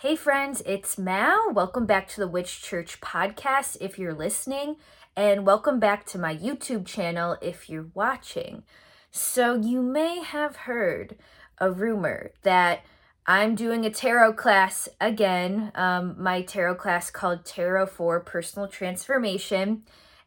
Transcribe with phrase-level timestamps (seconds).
[0.00, 1.50] Hey, friends, it's Mal.
[1.54, 4.76] Welcome back to the Witch Church podcast if you're listening,
[5.16, 8.64] and welcome back to my YouTube channel if you're watching.
[9.10, 11.16] So, you may have heard
[11.56, 12.84] a rumor that
[13.26, 19.84] I'm doing a tarot class again, um, my tarot class called Tarot for Personal Transformation,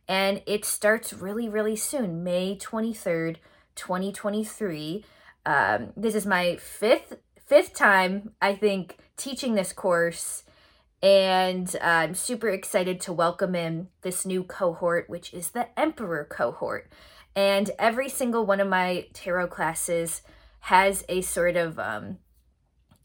[0.08, 3.36] and it starts really, really soon, May 23rd,
[3.76, 5.06] 2023.
[5.46, 7.18] Um, this is my fifth
[7.50, 10.44] fifth time, I think, teaching this course.
[11.04, 16.92] And I'm super excited to welcome in this new cohort, which is the Emperor cohort.
[17.36, 20.24] And every single one of my tarot classes
[20.62, 22.18] has a sort of, um,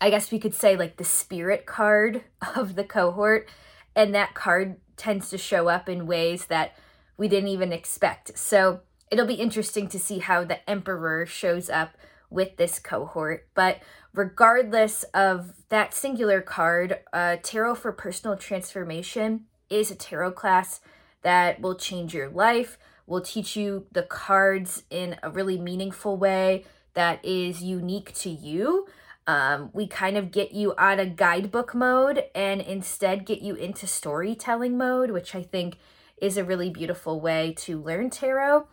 [0.00, 2.22] I guess we could say, like the spirit card
[2.56, 3.48] of the cohort.
[3.94, 6.76] And that card tends to show up in ways that
[7.16, 8.36] we didn't even expect.
[8.38, 11.96] So it'll be interesting to see how the Emperor shows up
[12.34, 13.48] with this cohort.
[13.54, 13.78] But
[14.12, 20.80] regardless of that singular card, uh, Tarot for Personal Transformation is a tarot class
[21.22, 22.76] that will change your life,
[23.06, 28.86] will teach you the cards in a really meaningful way that is unique to you.
[29.26, 33.86] Um, we kind of get you out of guidebook mode and instead get you into
[33.86, 35.78] storytelling mode, which I think
[36.18, 38.66] is a really beautiful way to learn tarot.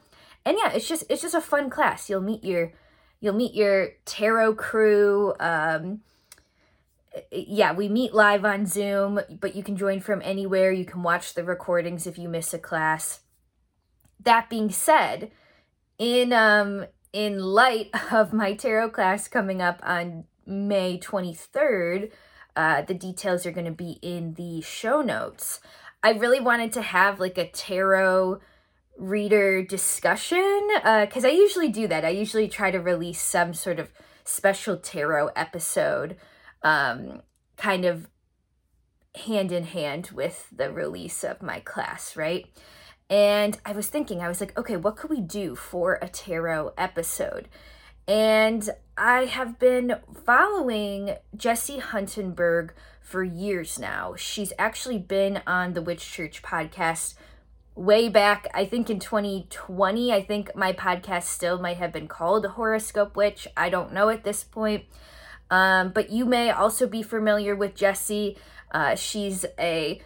[0.46, 2.10] And yeah, it's just it's just a fun class.
[2.10, 2.74] You'll meet your
[3.22, 5.34] You'll meet your tarot crew.
[5.40, 6.02] Um,
[7.32, 10.72] yeah, we meet live on Zoom, but you can join from anywhere.
[10.72, 13.22] You can watch the recordings if you miss a class.
[14.20, 15.32] That being said,
[15.98, 22.12] in um in light of my tarot class coming up on May 23rd,
[22.56, 25.60] uh, the details are going to be in the show notes.
[26.04, 28.40] I really wanted to have like a tarot
[29.02, 32.06] reader discussion Uh because uh, I usually do that.
[32.06, 33.92] I usually try to release some sort of
[34.24, 36.16] special tarot episode,
[36.62, 37.22] um,
[37.58, 38.08] kind of
[39.16, 42.46] hand in hand with the release of my class, right?
[43.10, 46.74] And I was thinking, I was like, okay, what could we do for a tarot
[46.78, 47.50] episode?
[48.08, 52.70] And I have been following Jessi Huntenburg
[53.02, 54.16] for years now.
[54.16, 57.16] She's actually been on the Witch Church podcast
[57.76, 62.46] way back, I think in 2020, I think my podcast still might have been called
[62.46, 63.48] Horoscope Witch.
[63.56, 64.86] I don't know at this point.
[65.50, 68.38] Um, but you may also be familiar with Jessi.
[68.72, 70.02] Uh, she's a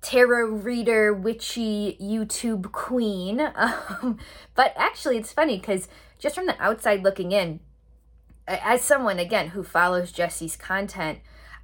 [0.00, 3.40] tarot reader, witchy YouTube queen.
[3.56, 4.18] Um,
[4.54, 7.60] but actually, it's funny because just from the outside looking in,
[8.46, 11.18] as someone, again, who follows Jessi's content,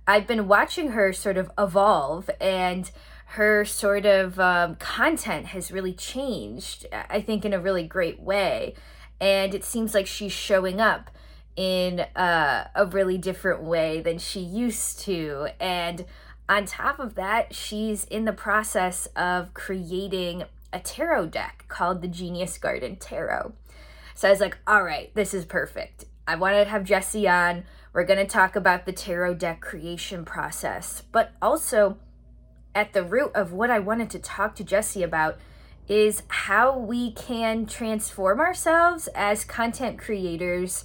[0.07, 2.91] I've been watching her sort of evolve and
[3.35, 8.75] her sort of um, content has really changed, I think, in a really great way.
[9.21, 11.11] And it seems like she's showing up
[11.57, 15.49] in uh, a really different way than she used to.
[15.59, 16.05] And
[16.49, 22.09] on top of that, she's in the process of creating a tarot deck called the
[22.09, 23.53] Genius Garden Tarot.
[24.15, 26.05] So I was like, all right, this is perfect.
[26.29, 27.65] I want to have Jessi on.
[27.93, 31.99] We're going to talk about the tarot deck creation process, but also
[32.75, 35.39] at the root of what I wanted to talk to Jessi about
[35.87, 40.85] is how we can transform ourselves as content creators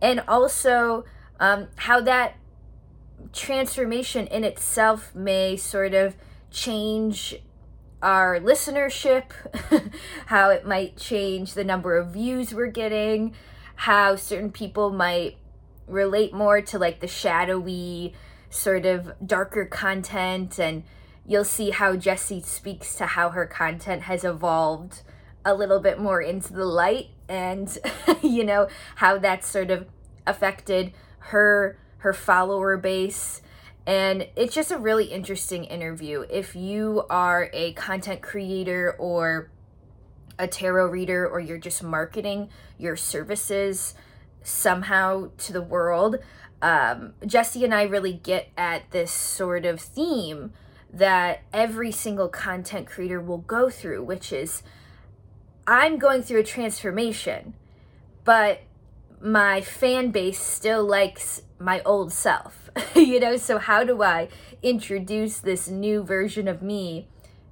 [0.00, 1.04] and also
[1.40, 2.36] um, how that
[3.32, 6.16] transformation in itself may sort of
[6.50, 7.36] change
[8.00, 9.24] our listenership,
[10.26, 13.34] how it might change the number of views we're getting,
[13.74, 15.36] how certain people might
[15.88, 18.14] relate more to like the shadowy,
[18.50, 20.84] sort of darker content and
[21.28, 25.02] you'll see how Jessi speaks to how her content has evolved
[25.44, 27.78] a little bit more into the light and
[28.22, 28.66] you know
[28.96, 29.86] how that's sort of
[30.26, 33.42] affected her her follower base.
[33.86, 36.24] And it's just a really interesting interview.
[36.30, 39.50] If you are a content creator or
[40.38, 43.94] a tarot reader or you're just marketing your services
[44.42, 46.16] somehow to the world
[46.62, 50.52] um, jessi and i really get at this sort of theme
[50.92, 54.62] that every single content creator will go through, which is
[55.66, 57.54] I'm going through a transformation,
[58.24, 58.62] but
[59.20, 62.70] my fan base still likes my old self.
[62.94, 64.28] you know, so how do I
[64.62, 67.08] introduce this new version of me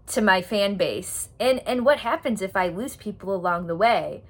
[0.09, 1.29] to my fan base?
[1.39, 4.23] And and what happens if I lose people along the way?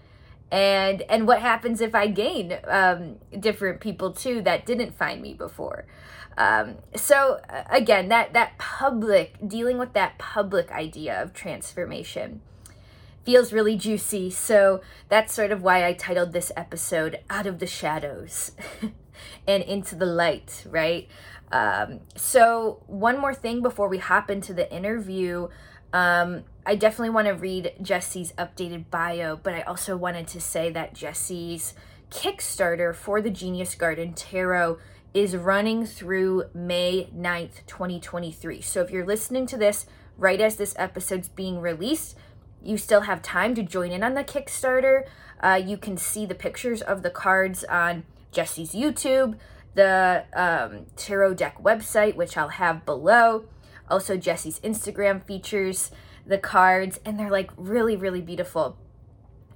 [0.51, 5.35] And and what happens if I gain um, different people too that didn't find me
[5.35, 5.87] before?
[6.39, 12.43] Um, so uh, again, that that public dealing with that public idea of transformation
[13.25, 14.31] feels really juicy.
[14.31, 18.53] So that's sort of why I titled this episode "Out of the Shadows"
[19.49, 20.65] and into the light.
[20.69, 21.09] Right?
[21.51, 25.49] Um, so, one more thing before we hop into the interview.
[25.93, 30.71] Um, I definitely want to read Jessi's updated bio, but I also wanted to say
[30.71, 31.75] that Jessi's
[32.11, 34.79] Kickstarter for the Genius Garden Tarot
[35.15, 38.61] is running through May 9th, 2023.
[38.61, 39.87] So if you're listening to this
[40.19, 42.17] right as this episode's being released,
[42.63, 45.05] you still have time to join in on the Kickstarter.
[45.41, 49.39] Uh, you can see the pictures of the cards on Jessi's YouTube,
[49.75, 53.47] the um, tarot deck website, which I'll have below.
[53.89, 55.91] Also, Jessi's Instagram features
[56.27, 58.79] the cards, and they're like really, really beautiful.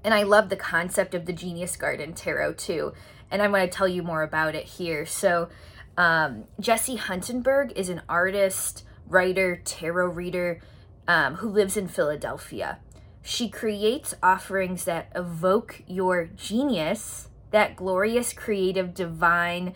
[0.05, 2.93] And I love the concept of the Genius Garden Tarot too.
[3.31, 5.05] And I'm going to tell you more about it here.
[5.07, 5.49] So,
[5.97, 10.61] um, Jessi Huntenburg is an artist, writer, tarot reader
[11.07, 12.79] um, who lives in Philadelphia.
[13.23, 19.75] She creates offerings that evoke your genius, that glorious, creative, divine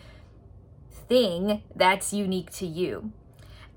[0.89, 3.11] thing that's unique to you.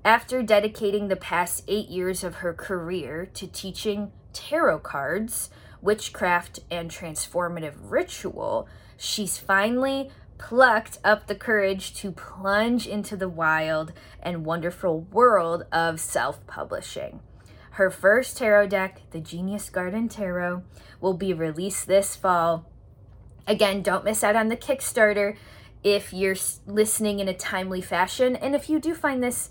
[0.05, 5.49] After dedicating the past eight years of her career to teaching tarot cards,
[5.81, 8.67] witchcraft, and transformative ritual,
[8.97, 13.91] she's finally plucked up the courage to plunge into the wild
[14.23, 17.19] and wonderful world of self publishing.
[17.71, 20.63] Her first tarot deck, the Genius Garden Tarot,
[21.01, 22.65] will be released this fall.
[23.45, 25.35] Again, don't miss out on the Kickstarter
[25.83, 26.35] if you're
[26.65, 28.35] listening in a timely fashion.
[28.35, 29.49] And if you do find this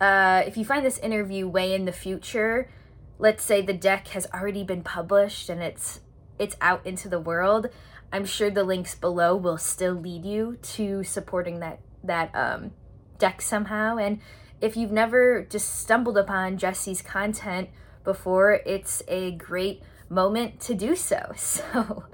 [0.00, 2.70] uh, if you find this interview way in the future,
[3.18, 6.00] let's say the deck has already been published and it's
[6.38, 7.68] it's out into the world,
[8.10, 12.72] I'm sure the links below will still lead you to supporting that that um,
[13.18, 13.98] deck somehow.
[13.98, 14.20] And
[14.60, 17.68] if you've never just stumbled upon Jessi's content
[18.02, 21.32] before, it's a great moment to do so.
[21.36, 22.04] So,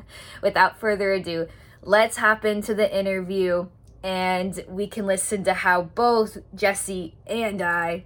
[0.42, 1.46] without further ado,
[1.82, 3.68] let's hop into the interview
[4.02, 8.04] and we can listen to how both Jessi and I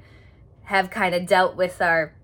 [0.65, 2.15] have kind of dealt with our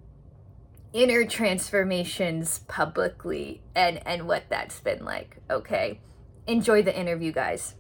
[0.93, 5.39] inner transformations publicly and and what that's been like.
[5.51, 6.01] Okay.
[6.47, 7.75] Enjoy the interview, guys.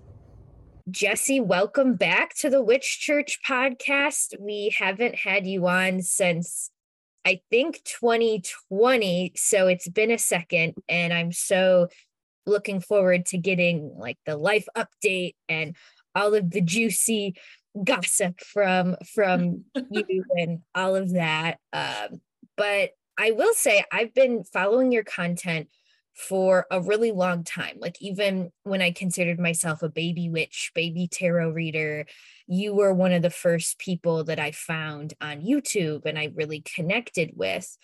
[0.90, 4.38] Jessi, welcome back to the Witch Church podcast.
[4.38, 6.70] We haven't had you on since
[7.24, 11.88] I think 2020, so it's been a second and I'm so
[12.46, 15.76] looking forward to getting like the life update and
[16.14, 17.36] all of the juicy
[17.84, 22.20] gossip from from you and all of that um,
[22.56, 25.68] but i will say i've been following your content
[26.14, 31.06] for a really long time like even when i considered myself a baby witch baby
[31.06, 32.06] tarot reader
[32.46, 36.62] you were one of the first people that i found on youtube and i really
[36.62, 37.76] connected with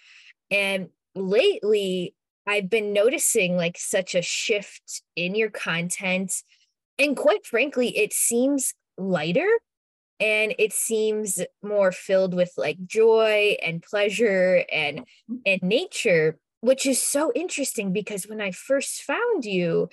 [0.50, 2.14] and lately
[2.46, 6.42] I've been noticing like such a shift in your content.
[6.98, 9.48] And quite frankly, it seems lighter
[10.22, 15.36] and it seems more filled with like joy and pleasure and mm-hmm.
[15.44, 19.88] and nature which is so interesting because when i first found you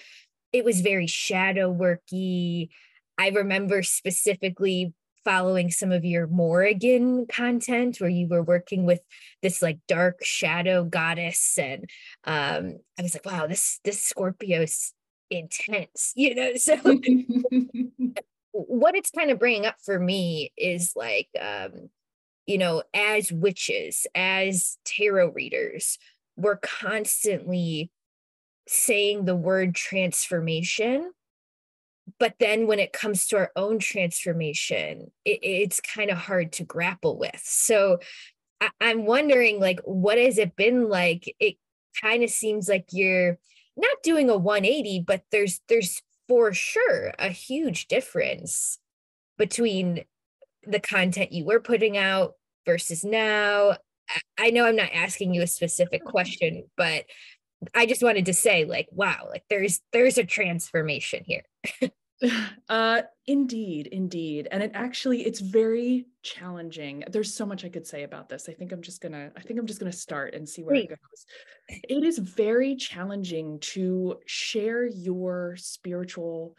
[0.53, 2.69] it was very shadow worky
[3.17, 4.93] i remember specifically
[5.25, 9.01] following some of your Morrigan content where you were working with
[9.41, 11.89] this like dark shadow goddess and
[12.23, 14.93] um I was like wow this this Scorpio's
[15.29, 16.75] intense you know so
[18.51, 21.89] what it's kind of bringing up for me is like um
[22.45, 25.97] you know as witches as tarot readers
[26.35, 27.91] we're constantly
[28.67, 31.11] saying the word transformation
[32.19, 36.63] but then when it comes to our own transformation it, it's kind of hard to
[36.63, 37.41] grapple with.
[37.43, 37.99] So
[38.61, 41.33] I, i'm wondering like what has it been like?
[41.39, 41.55] It
[42.01, 43.37] kind of seems like you're
[43.77, 48.77] not doing a 180 but there's there's for sure a huge difference
[49.37, 50.03] between
[50.67, 52.33] the content you were putting out
[52.65, 53.77] versus now.
[54.37, 57.05] I know i'm not asking you a specific question but
[57.75, 61.43] i just wanted to say like wow like there's there's a transformation here
[62.69, 67.03] uh indeed indeed and it actually it's very challenging.
[67.09, 68.49] There's so much i could say about this.
[68.49, 70.89] I think i'm just gonna i think i'm just gonna start and see where it
[70.89, 71.25] goes.
[71.67, 76.55] It is very challenging to share your spiritual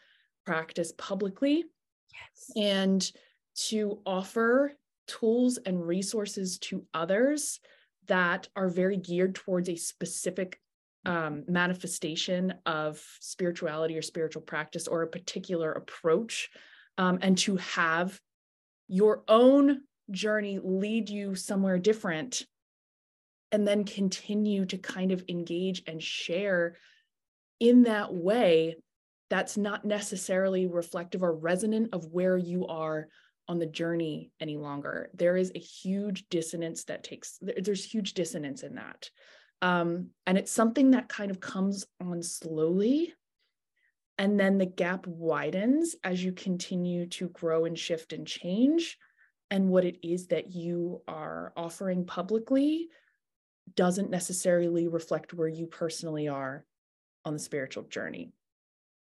[0.46, 1.64] practice publicly
[2.12, 2.50] yes.
[2.56, 3.12] and
[3.54, 4.72] to offer
[5.06, 7.60] tools and resources to others
[8.06, 10.60] that are very geared towards a specific
[11.06, 16.50] um, manifestation of spirituality or spiritual practice or a particular approach,
[16.98, 18.20] um, and to have
[18.88, 19.80] your own
[20.10, 22.44] journey lead you somewhere different,
[23.52, 26.76] and then continue to kind of engage and share
[27.60, 28.76] in that way
[29.28, 33.08] that's not necessarily reflective or resonant of where you are
[33.48, 35.10] on the journey any longer.
[35.14, 39.10] There is a huge dissonance that takes, there's huge dissonance in that.
[39.62, 43.14] Um, and it's something that kind of comes on slowly.
[44.18, 48.98] And then the gap widens as you continue to grow and shift and change.
[49.50, 52.88] And what it is that you are offering publicly
[53.74, 56.64] doesn't necessarily reflect where you personally are
[57.24, 58.32] on the spiritual journey.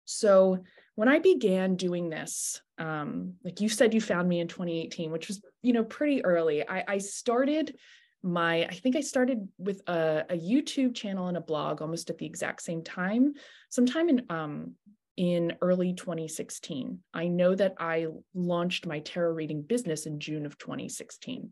[0.05, 0.63] So
[0.95, 5.27] when I began doing this, um, like you said, you found me in 2018, which
[5.27, 6.67] was, you know, pretty early.
[6.67, 7.75] I, I started
[8.21, 12.17] my, I think I started with a, a, YouTube channel and a blog almost at
[12.17, 13.33] the exact same time,
[13.69, 14.75] sometime in um,
[15.19, 16.99] in early 2016.
[17.13, 21.51] I know that I launched my tarot reading business in June of 2016.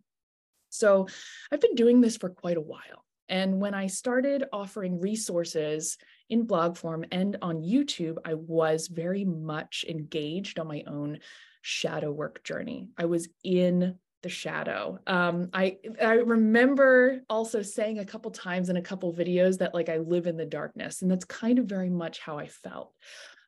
[0.70, 1.08] So
[1.52, 3.04] I've been doing this for quite a while.
[3.28, 5.98] And when I started offering resources
[6.30, 11.20] in blog form and on YouTube, I was very much engaged on my own
[11.62, 12.88] shadow work journey.
[12.98, 15.00] I was in the shadow.
[15.08, 19.90] Um, I I remember also saying a couple times in a couple videos that like
[19.90, 22.94] I live in the darkness, and that's kind of very much how I felt.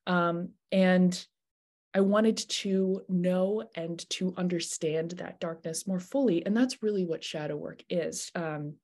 [0.07, 1.25] Um, and
[1.93, 7.23] I wanted to know and to understand that darkness more fully, and that's really what
[7.23, 8.31] shadow work is.
[8.35, 8.75] Um,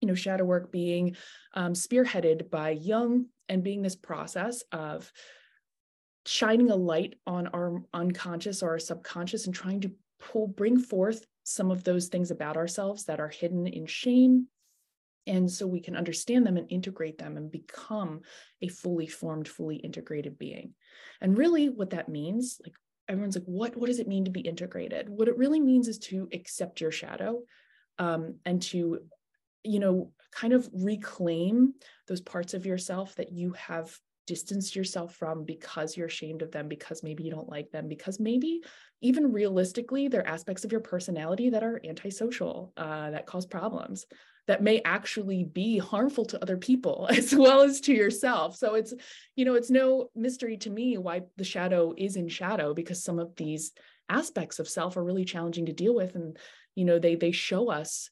[0.00, 1.16] you know, shadow work being
[1.54, 5.10] um, spearheaded by Jung and being this process of
[6.26, 9.92] shining a light on our unconscious or our subconscious and trying to
[10.32, 14.46] pull, bring forth some of those things about ourselves that are hidden in shame.
[15.26, 18.22] And so we can understand them and integrate them and become
[18.60, 20.74] a fully formed, fully integrated being.
[21.20, 22.74] And really, what that means, like
[23.08, 25.08] everyone's like, what, what does it mean to be integrated?
[25.08, 27.42] What it really means is to accept your shadow
[27.98, 29.00] um, and to
[29.64, 31.74] you know, kind of reclaim
[32.08, 36.68] those parts of yourself that you have distanced yourself from because you're ashamed of them,
[36.68, 38.62] because maybe you don't like them, because maybe
[39.00, 44.06] even realistically, there are aspects of your personality that are antisocial, uh, that cause problems,
[44.46, 48.56] that may actually be harmful to other people as well as to yourself.
[48.56, 48.94] So it's,
[49.36, 53.18] you know, it's no mystery to me why the shadow is in shadow because some
[53.18, 53.72] of these
[54.08, 56.14] aspects of self are really challenging to deal with.
[56.14, 56.36] And,
[56.74, 58.10] you know, they they show us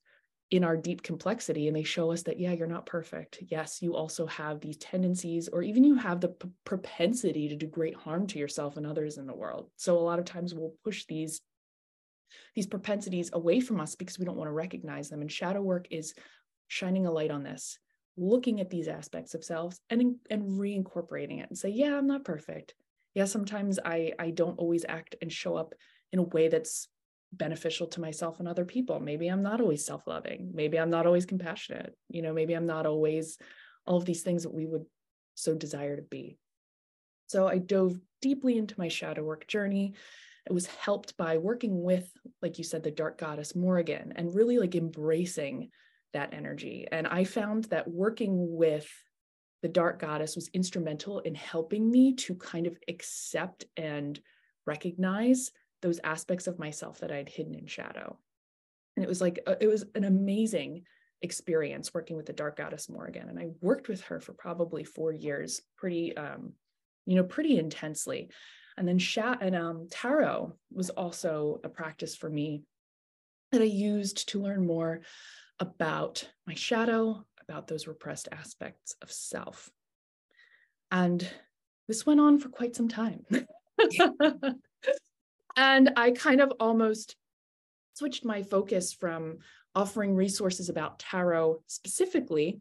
[0.51, 3.39] in our deep complexity and they show us that yeah you're not perfect.
[3.49, 7.67] Yes you also have these tendencies or even you have the p- propensity to do
[7.67, 9.71] great harm to yourself and others in the world.
[9.77, 11.41] So a lot of times we'll push these
[12.55, 15.87] these propensities away from us because we don't want to recognize them and shadow work
[15.91, 16.15] is
[16.69, 17.79] shining a light on this
[18.17, 22.25] looking at these aspects of selves and and reincorporating it and say yeah i'm not
[22.25, 22.75] perfect.
[23.15, 25.75] Yeah sometimes i i don't always act and show up
[26.13, 26.89] in a way that's
[27.33, 29.01] beneficial to myself and other people.
[29.01, 30.51] Maybe I'm not always self loving.
[30.53, 31.95] Maybe I'm not always compassionate.
[32.09, 33.39] You know, maybe I'm not always
[33.87, 34.85] all of these things that we would
[35.35, 36.39] so desire to be.
[37.29, 39.95] So I dove deeply into my shadow work journey.
[40.47, 42.11] It was helped by working with,
[42.43, 45.71] like you said, the dark goddess Morrigan and really like embracing
[46.13, 46.87] that energy.
[46.91, 48.89] And I found that working with
[49.63, 54.19] the dark goddess was instrumental in helping me to kind of accept and
[54.67, 58.19] recognize those aspects of myself that I'd hidden in shadow.
[58.97, 60.83] And it was like, uh, it was an amazing
[61.23, 63.29] experience working with the dark goddess Morrigan.
[63.29, 66.53] And I worked with her for probably four years, pretty, um,
[67.07, 68.31] you know, pretty intensely.
[68.77, 72.63] And then Sha- and um, tarot was also a practice for me
[73.53, 75.01] that I used to learn more
[75.59, 79.71] about my shadow, about those repressed aspects of self.
[80.91, 81.29] And
[81.89, 83.25] this went on for quite some time.
[85.61, 87.17] And I kind of almost
[87.93, 89.41] switched my focus from
[89.75, 92.61] offering resources about tarot specifically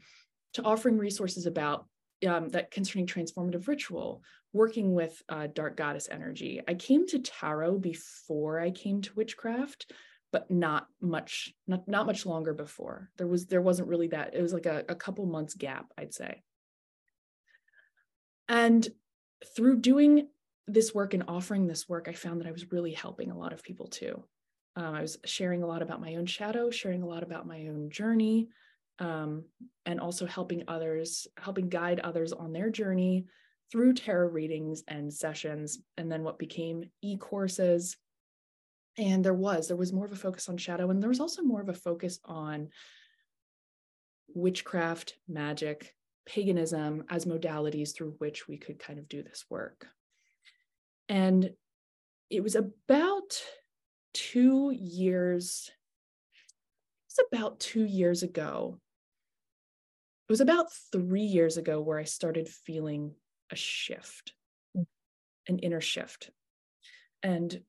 [0.55, 1.87] to offering resources about
[2.27, 6.61] um, that concerning transformative ritual, working with uh, dark goddess energy.
[6.67, 9.93] I came to tarot before I came to witchcraft,
[10.33, 13.11] but not much, not, not much longer before.
[13.17, 14.35] There was there wasn't really that.
[14.35, 16.43] It was like a, a couple months gap, I'd say.
[18.49, 18.85] And
[19.55, 20.27] through doing
[20.73, 23.53] this work and offering this work, I found that I was really helping a lot
[23.53, 24.23] of people too.
[24.75, 27.67] Um, I was sharing a lot about my own shadow, sharing a lot about my
[27.67, 28.49] own journey,
[28.99, 29.43] um,
[29.85, 33.25] and also helping others, helping guide others on their journey
[33.71, 37.97] through tarot readings and sessions, and then what became e courses.
[38.97, 41.41] And there was, there was more of a focus on shadow, and there was also
[41.41, 42.69] more of a focus on
[44.33, 45.95] witchcraft, magic,
[46.25, 49.87] paganism as modalities through which we could kind of do this work.
[51.09, 51.49] And
[52.29, 53.41] it was about
[54.13, 55.71] two years,
[57.07, 58.79] it's about two years ago.
[60.27, 63.15] It was about three years ago where I started feeling
[63.51, 64.33] a shift,
[65.47, 66.29] an inner shift.
[67.23, 67.59] And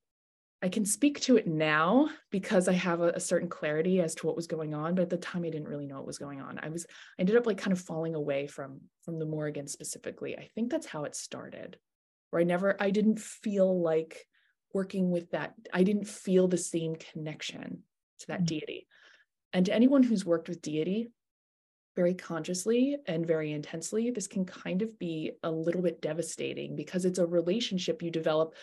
[0.63, 4.27] I can speak to it now because I have a, a, certain clarity as to
[4.27, 6.43] what was going on, but at the time I didn't really know what was going
[6.43, 6.61] on.
[6.63, 6.85] I was
[7.19, 10.37] I ended up like kind of falling away from from the Morrigan specifically.
[10.37, 11.79] I think that's how it started.
[12.31, 14.27] Where I never I didn't feel like
[14.73, 15.55] working with that.
[15.73, 17.83] I didn't feel the same connection
[18.21, 18.45] to that mm-hmm.
[18.47, 18.87] deity.
[19.53, 21.11] And to anyone who's worked with deity
[21.97, 27.05] very consciously and very intensely, this can kind of be a little bit devastating because
[27.05, 28.55] it's a relationship you develop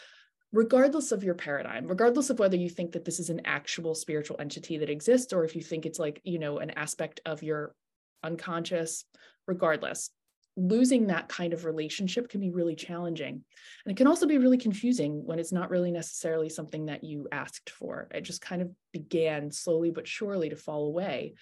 [0.54, 4.38] regardless of your paradigm, regardless of whether you think that this is an actual spiritual
[4.40, 7.76] entity that exists or if you think it's like, you know, an aspect of your
[8.24, 9.04] unconscious,
[9.46, 10.10] regardless,
[10.58, 13.44] losing that kind of relationship can be really challenging.
[13.86, 17.28] And it can also be really confusing when it's not really necessarily something that you
[17.32, 18.10] asked for.
[18.14, 21.36] It just kind of began slowly but surely to fall away.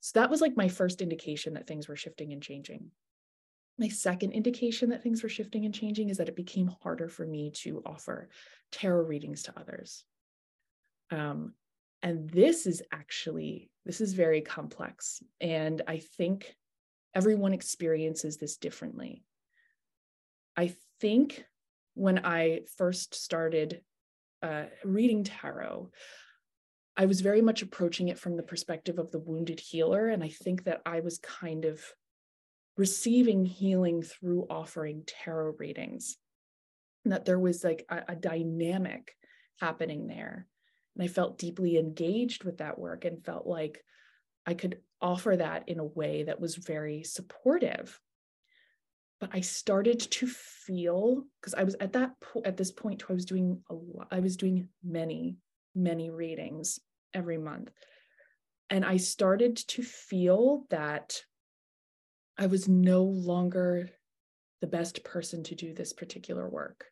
[0.00, 2.90] So that was like my first indication that things were shifting and changing.
[3.78, 7.26] My second indication that things were shifting and changing is that it became harder for
[7.26, 8.30] me to offer
[8.72, 10.04] tarot readings to others.
[11.10, 11.52] Um,
[12.02, 16.54] and this is actually this is very complex and i think
[17.16, 19.24] everyone experiences this differently.
[20.56, 21.44] I think
[21.96, 23.80] when i first started
[24.42, 25.90] uh, reading tarot
[26.96, 30.28] i was very much approaching it from the perspective of the wounded healer and i
[30.28, 31.80] think that i was kind of
[32.76, 36.18] receiving healing through offering tarot readings.
[37.04, 39.16] And that there was like a, a dynamic
[39.60, 40.46] happening there
[40.94, 43.82] and i felt deeply engaged with that work and felt like
[44.44, 48.00] i could offer that in a way that was very supportive.
[49.18, 53.14] But i started to feel because i was at that po- at this point i
[53.14, 55.38] was doing a lot i was doing many
[55.74, 56.80] many readings
[57.14, 57.70] every month.
[58.68, 61.22] And i started to feel that
[62.38, 63.88] I was no longer
[64.60, 66.86] the best person to do this particular work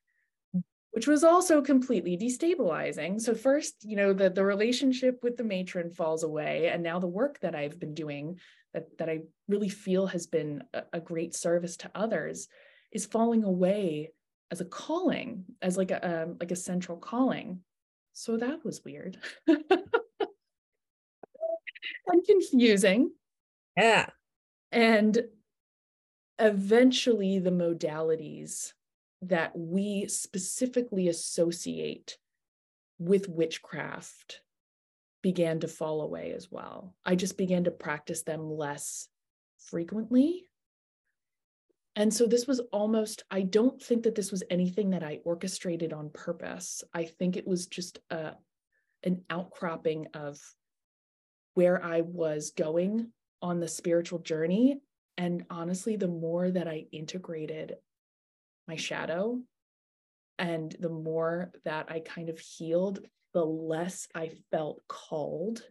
[0.94, 3.20] which was also completely destabilizing.
[3.20, 7.06] So first you know the, the relationship with the matron falls away and now the
[7.06, 8.38] work that i've been doing
[8.72, 12.48] that, that i really feel has been a, a great service to others
[12.92, 14.12] is falling away
[14.50, 17.60] as a calling as like a um, like a central calling.
[18.12, 19.18] So that was weird.
[22.06, 23.12] And confusing.
[23.76, 24.06] Yeah.
[24.72, 25.22] And
[26.38, 28.72] eventually, the modalities
[29.28, 32.18] that we specifically associate
[32.98, 34.40] with witchcraft
[35.22, 36.94] began to fall away as well.
[37.04, 39.08] I just began to practice them less
[39.58, 40.44] frequently.
[41.96, 45.92] And so this was almost, I don't think that this was anything that I orchestrated
[45.92, 46.82] on purpose.
[46.92, 48.32] I think it was just a,
[49.04, 50.38] an outcropping of
[51.54, 54.80] where I was going on the spiritual journey.
[55.16, 57.76] And honestly, the more that I integrated
[58.66, 59.40] my shadow
[60.38, 63.00] and the more that I kind of healed,
[63.32, 65.62] the less I felt called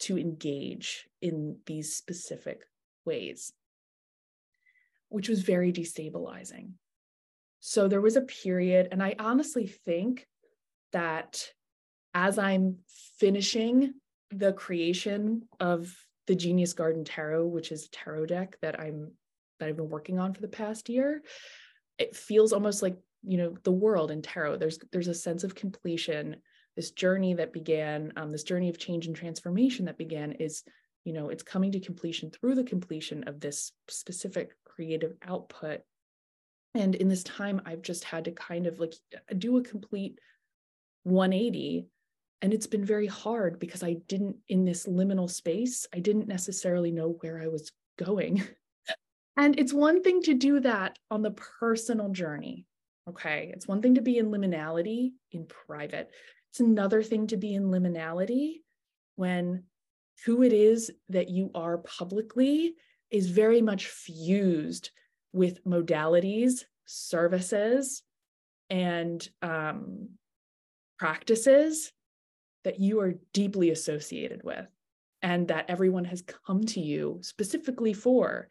[0.00, 2.62] to engage in these specific
[3.04, 3.52] ways,
[5.08, 6.72] which was very destabilizing.
[7.60, 10.26] So there was a period, and I honestly think
[10.92, 11.50] that
[12.14, 12.78] as I'm
[13.18, 13.94] finishing
[14.30, 15.92] the creation of
[16.26, 19.12] the Genius Garden Tarot, which is a tarot deck that I'm
[19.58, 21.20] that I've been working on for the past year,
[21.98, 24.56] it feels almost like you know the world in tarot.
[24.56, 26.36] There's there's a sense of completion.
[26.76, 30.62] This journey that began, um, this journey of change and transformation that began, is
[31.04, 35.80] you know it's coming to completion through the completion of this specific creative output.
[36.74, 38.94] And in this time, I've just had to kind of like
[39.36, 40.18] do a complete
[41.04, 41.88] 180
[42.40, 46.92] and it's been very hard because I didn't, in this liminal space, I didn't necessarily
[46.92, 48.42] know where I was going.
[49.38, 52.66] and it's one thing to do that on the personal journey.
[53.08, 53.50] Okay.
[53.54, 56.10] It's one thing to be in liminality in private.
[56.50, 58.56] It's another thing to be in liminality
[59.14, 59.62] when
[60.26, 62.74] who it is that you are publicly
[63.10, 64.90] is very much fused
[65.32, 68.02] with modalities, services,
[68.68, 70.08] and um,
[70.98, 71.92] practices
[72.64, 74.66] that you are deeply associated with
[75.22, 78.48] and that everyone has come to you specifically for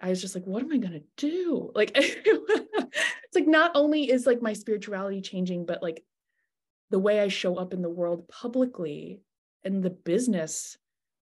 [0.00, 1.70] i was just like what am i to do?
[1.74, 6.02] Like it's like not only is like my spirituality changing but like
[6.90, 9.20] the way i show up in the world publicly
[9.64, 10.76] and the business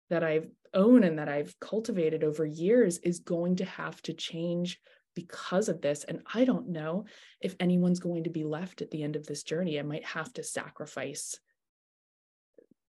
[0.09, 4.79] that i've own and that i've cultivated over years is going to have to change
[5.15, 6.03] because of this.
[6.03, 7.05] And i don't know
[7.41, 9.79] if anyone's going to be left at the end of this journey.
[9.79, 11.39] I might have to sacrifice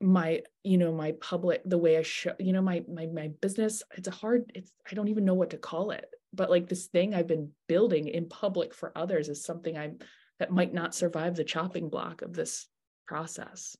[0.03, 3.81] my you know my public the way i show you know my my my business
[3.95, 6.87] it's a hard it's i don't even know what to call it but like this
[6.87, 9.97] thing i've been building in public for others is something i'm
[10.39, 12.67] that might not survive the chopping block of this
[13.07, 13.77] process.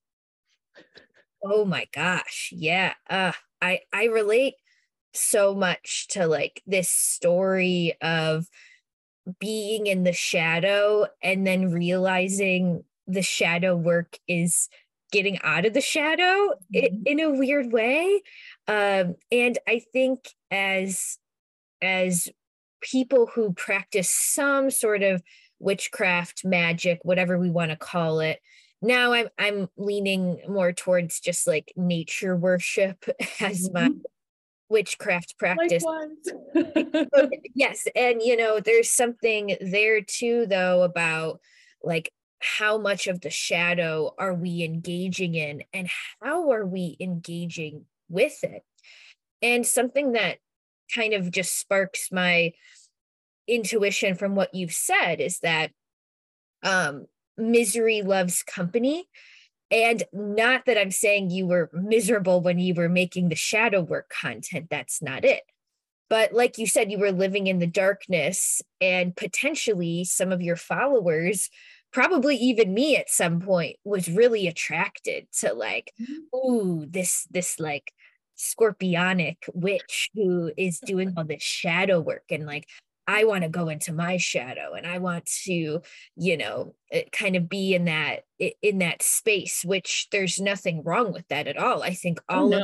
[1.43, 2.53] Oh my gosh.
[2.55, 2.93] Yeah.
[3.09, 4.55] Uh I I relate
[5.13, 8.47] so much to like this story of
[9.39, 14.69] being in the shadow and then realizing the shadow work is
[15.13, 17.03] getting out of the shadow mm-hmm.
[17.05, 18.21] in, a weird way
[18.67, 21.17] um, and i think as
[21.81, 22.27] as
[22.81, 25.21] people who practice some sort of
[25.59, 28.41] witchcraft magic whatever we want to call it
[28.81, 33.05] now i'm i'm leaning more towards just like nature worship
[33.39, 33.73] as mm-hmm.
[33.73, 33.89] my
[34.69, 35.85] witchcraft practice.
[37.53, 37.85] yes.
[37.95, 41.41] And, you know, there's something there too, though, about
[41.83, 42.11] like
[42.43, 45.89] how much of the shadow are we engaging in and
[46.21, 48.63] how are we engaging with it?
[49.41, 50.37] And something that
[50.93, 52.53] kind of just sparks my
[53.47, 55.71] intuition from what you've said is that
[56.63, 59.07] um, misery loves company
[59.73, 64.07] and not that I'm saying you were miserable when you were making the shadow work
[64.09, 65.41] content, that's not it.
[66.11, 70.57] But like you said, you were living in the darkness, and potentially some of your
[70.57, 71.49] followers,
[71.93, 76.35] probably even me at some point, was really attracted to like, mm-hmm.
[76.35, 77.93] ooh, this, this like
[78.37, 82.67] scorpionic witch who is doing all this shadow work and like
[83.07, 85.81] I want to go into my shadow and I want to,
[86.15, 88.23] you know, eh, kind of be in that
[88.61, 91.83] in that space, which there's nothing wrong with that at all.
[91.83, 92.57] I think oh, all oh,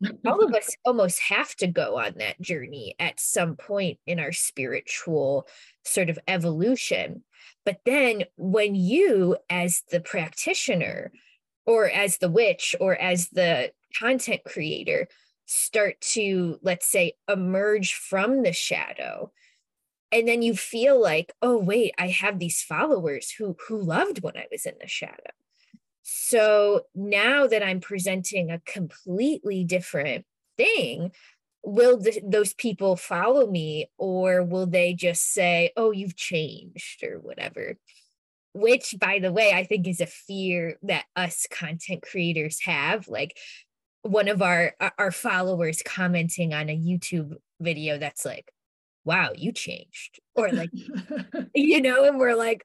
[0.00, 0.08] no.
[0.08, 4.18] of all of us almost have to go on that journey at some point in
[4.20, 5.46] our spiritual
[5.84, 7.22] sort of evolution.
[7.64, 11.12] But then when you as the practitioner
[11.66, 15.08] or as the witch or as the content creator
[15.46, 19.30] start to let's say emerge from the shadow
[20.10, 24.36] and then you feel like oh wait i have these followers who who loved when
[24.36, 25.30] i was in the shadow.
[26.02, 30.24] So now that i'm presenting a completely different
[30.56, 31.12] thing
[31.64, 37.18] will the, those people follow me or will they just say oh you've changed or
[37.18, 37.76] whatever
[38.52, 43.36] which by the way i think is a fear that us content creators have like
[44.02, 48.50] one of our our followers commenting on a youtube video that's like
[49.04, 50.20] wow, you changed.
[50.34, 50.70] Or like,
[51.54, 52.64] you know, and we're like,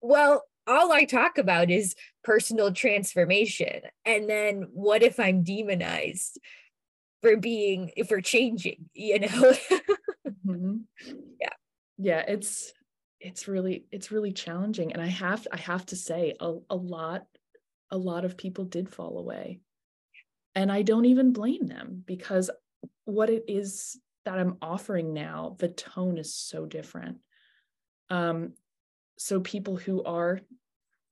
[0.00, 3.82] well, all I talk about is personal transformation.
[4.04, 6.38] And then what if I'm demonized
[7.24, 9.54] for being, for changing, you know?
[10.46, 10.76] mm-hmm.
[11.40, 11.48] Yeah.
[11.96, 12.24] Yeah.
[12.28, 12.70] It's,
[13.18, 14.92] it's really, it's really challenging.
[14.92, 17.22] And I have, I have to say a, a lot,
[17.90, 19.60] a lot of people did fall away.
[20.54, 22.50] And I don't even blame them because
[23.06, 27.18] what it is that I'm offering now, the tone is so different.
[28.10, 28.52] Um,
[29.16, 30.40] so people who are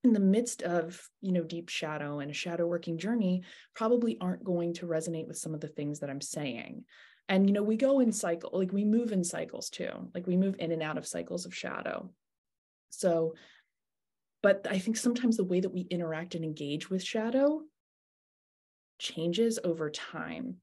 [0.04, 3.42] in the midst of you know deep shadow and a shadow working journey
[3.74, 6.84] probably aren't going to resonate with some of the things that i'm saying.
[7.28, 10.36] And you know we go in cycle like we move in cycles too like we
[10.36, 12.10] move in and out of cycles of shadow.
[12.90, 13.34] So
[14.42, 17.62] but i think sometimes the way that we interact and engage with shadow
[18.98, 20.56] changes over time.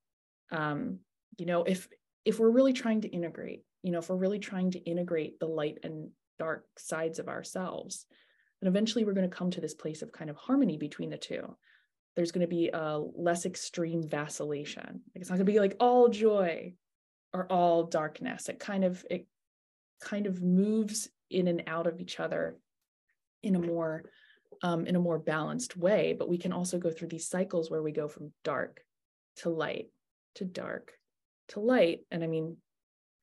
[0.52, 0.99] Um
[1.38, 1.88] you know if
[2.25, 5.47] if we're really trying to integrate, you know, if we're really trying to integrate the
[5.47, 8.06] light and dark sides of ourselves,
[8.62, 11.17] then eventually we're going to come to this place of kind of harmony between the
[11.17, 11.56] two.
[12.15, 14.84] There's going to be a less extreme vacillation.
[14.84, 16.74] Like it's not going to be like all joy
[17.34, 18.50] or all darkness.
[18.50, 19.28] It kind of it
[20.02, 22.58] kind of moves in and out of each other
[23.43, 24.04] in a more
[24.63, 26.15] um, in a more balanced way.
[26.17, 28.82] But we can also go through these cycles where we go from dark
[29.38, 29.88] to light
[30.36, 30.91] to dark
[31.50, 32.00] to light.
[32.12, 32.58] And I mean,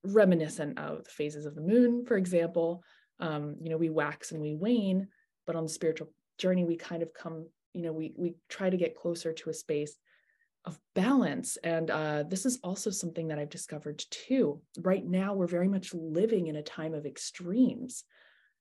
[0.04, 2.82] reminiscent of the phases of the moon, for example.
[3.18, 5.08] Um, you know, we wax and we wane,
[5.46, 8.76] but on the spiritual journey, we kind of come, you know, we we try to
[8.76, 9.96] get closer to a space
[10.64, 11.56] of balance.
[11.62, 14.60] And uh, this is also something that I've discovered too.
[14.80, 18.04] Right now, we're very much living in a time of extremes.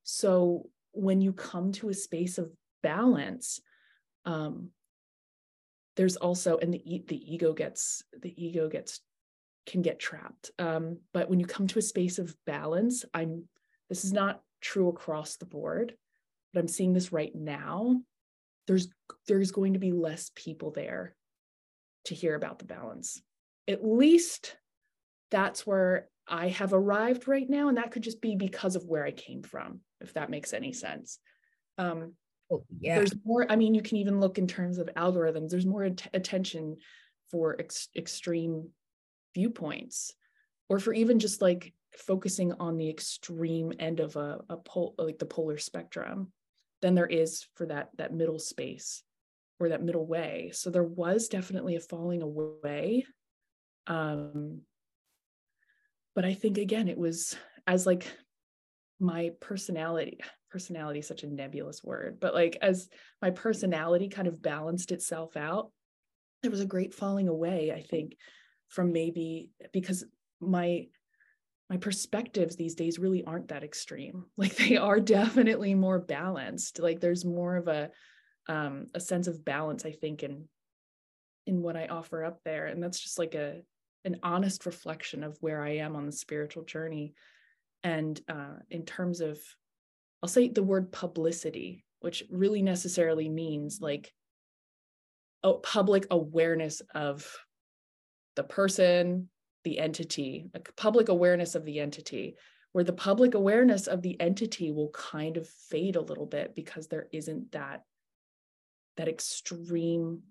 [0.03, 2.51] So when you come to a space of
[2.83, 3.59] balance,
[4.25, 4.69] um,
[5.95, 9.01] there's also and the the ego gets the ego gets
[9.65, 10.51] can get trapped.
[10.59, 13.45] Um, but when you come to a space of balance, I'm
[13.89, 15.95] this is not true across the board,
[16.55, 18.01] but I'm seeing this right now.
[18.65, 18.87] There's
[19.27, 21.15] there's going to be less people there
[22.05, 23.21] to hear about the balance.
[23.67, 24.55] At least
[25.31, 27.67] that's where I have arrived right now.
[27.67, 30.71] And that could just be because of where I came from, if that makes any
[30.71, 31.19] sense.
[31.77, 32.13] Um,
[32.51, 32.95] oh, yeah.
[32.95, 36.07] There's more, I mean, you can even look in terms of algorithms, there's more at-
[36.13, 36.77] attention
[37.31, 38.69] for ex- extreme
[39.33, 40.13] viewpoints
[40.69, 45.17] or for even just like focusing on the extreme end of a, a pole like
[45.17, 46.31] the polar spectrum
[46.85, 49.01] than there is for that that middle space
[49.59, 50.51] or that middle way.
[50.53, 53.07] So there was definitely a falling away.
[53.87, 54.61] Um,
[56.13, 58.05] but I think again, it was as like
[58.99, 60.19] my personality,
[60.51, 62.87] personality is such a nebulous word, but like as
[63.19, 65.71] my personality kind of balanced itself out,
[66.43, 68.15] there was a great falling away, I think,
[68.67, 70.05] from maybe because
[70.39, 70.85] my
[71.69, 74.25] my perspectives these days really aren't that extreme.
[74.37, 76.79] Like they are definitely more balanced.
[76.79, 77.89] Like there's more of a
[78.47, 80.47] um a sense of balance i think in
[81.47, 82.67] in what i offer up there.
[82.67, 83.61] And that's just like a
[84.03, 87.13] an honest reflection of where i am on the spiritual journey.
[87.83, 89.39] And uh in terms of
[90.21, 94.13] i'll say the word publicity which really necessarily means like
[95.41, 97.27] a public awareness of
[98.35, 99.29] the person
[99.65, 102.37] the entity, a public awareness of the entity,
[102.71, 106.87] where the public awareness of the entity will kind of fade a little bit because
[106.87, 107.83] there isn't that
[108.95, 110.21] that extreme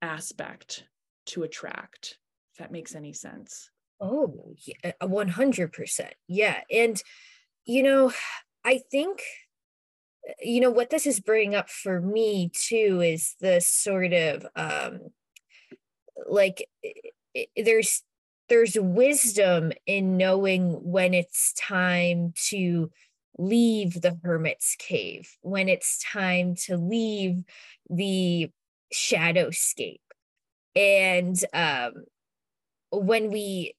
[0.00, 0.84] aspect
[1.26, 2.18] to attract
[2.52, 3.70] if that makes any sense.
[4.00, 4.54] Oh
[5.00, 7.02] 100% yeah and
[7.64, 8.12] you know
[8.64, 9.22] i think
[10.42, 15.00] you know what this is bringing up for me too is the sort of um
[16.26, 16.66] like
[17.56, 18.02] there's
[18.48, 22.90] there's wisdom in knowing when it's time to
[23.38, 27.42] leave the hermit's cave when it's time to leave
[27.90, 28.48] the
[28.92, 29.98] shadowscape
[30.76, 31.92] and um
[32.92, 33.74] when we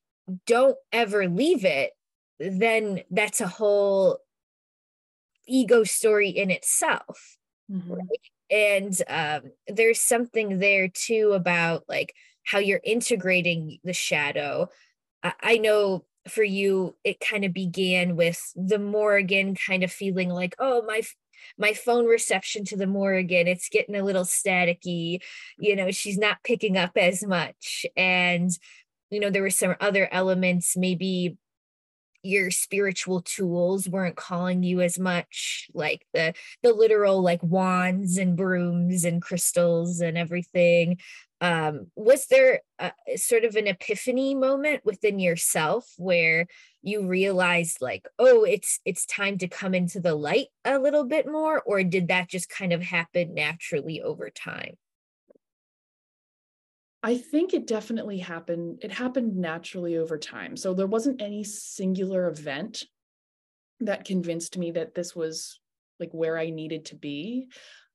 [0.46, 1.92] don't ever leave it
[2.40, 4.18] then that's a whole
[5.48, 7.38] ego story in itself
[7.72, 7.94] mm-hmm.
[7.94, 8.20] right?
[8.52, 12.14] and um there's something there too about like
[12.46, 14.70] how you're integrating the shadow.
[15.42, 20.56] I know for you, it kind of began with the Morrigan kind of feeling like,
[20.60, 21.02] oh, my
[21.58, 25.22] my phone reception to the Morrigan, it's getting a little staticky.
[25.58, 27.86] You know, she's not picking up as much.
[27.96, 28.50] And,
[29.10, 31.38] you know, there were some other elements, maybe
[32.26, 36.34] your spiritual tools weren't calling you as much like the
[36.64, 40.98] the literal like wands and brooms and crystals and everything
[41.42, 46.48] um, was there a, sort of an epiphany moment within yourself where
[46.82, 51.28] you realized like oh it's it's time to come into the light a little bit
[51.28, 54.76] more or did that just kind of happen naturally over time
[57.06, 58.80] I think it definitely happened.
[58.82, 60.58] It happened naturally over time.
[60.58, 62.84] So there wasn't any singular event
[63.80, 65.60] that convinced me that this was
[66.00, 67.48] like where I needed to be.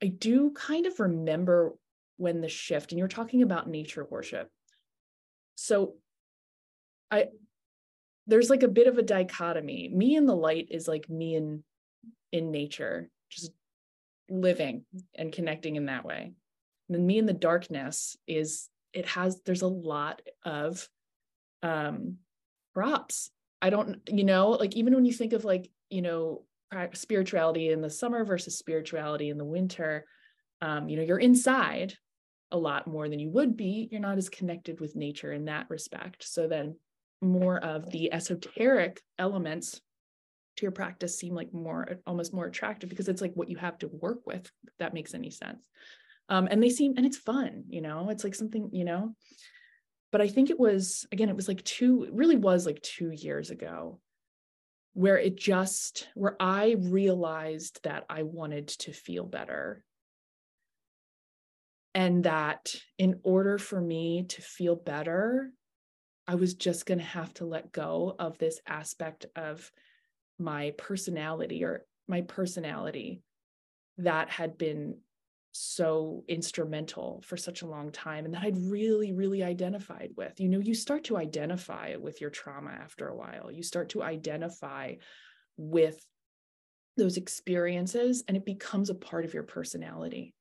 [0.02, 1.74] I do kind of remember
[2.20, 4.50] when the shift and you're talking about nature worship
[5.54, 5.94] so
[7.10, 7.24] i
[8.26, 11.64] there's like a bit of a dichotomy me in the light is like me in
[12.30, 13.52] in nature just
[14.28, 16.32] living and connecting in that way
[16.88, 20.88] and then me in the darkness is it has there's a lot of
[21.62, 22.16] um
[22.74, 23.30] props.
[23.62, 26.44] I don't you know like even when you think of like you know
[26.92, 30.06] spirituality in the summer versus spirituality in the winter
[30.60, 31.96] um you know you're inside
[32.52, 35.66] a lot more than you would be, you're not as connected with nature in that
[35.70, 36.26] respect.
[36.26, 36.76] So then
[37.20, 39.80] more of the esoteric elements
[40.56, 43.78] to your practice seem like more almost more attractive because it's like what you have
[43.78, 45.58] to work with that makes any sense
[46.30, 49.14] um, and they seem and it's fun you know it's like something you know.
[50.12, 53.10] But i think it was again it was like two it really was like two
[53.10, 54.00] years ago
[54.94, 59.84] where it just where i realized that i wanted to feel better.
[61.92, 65.50] And that in order for me to feel better
[66.26, 69.70] i was just going to have to let go of this aspect of
[70.38, 73.22] my personality or my personality
[73.98, 74.96] that had been
[75.52, 80.38] so instrumental for such a long time and that I'd really, really identified with.
[80.38, 83.50] You know, you start to identify with your trauma after a while.
[83.50, 84.94] You start to identify
[85.56, 86.04] with
[86.96, 90.34] those experiences and it becomes a part of your personality.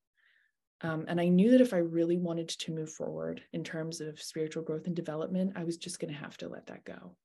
[0.82, 4.22] Um, and I knew that if I really wanted to move forward in terms of
[4.22, 7.16] spiritual growth and development, I was just going to have to let that go.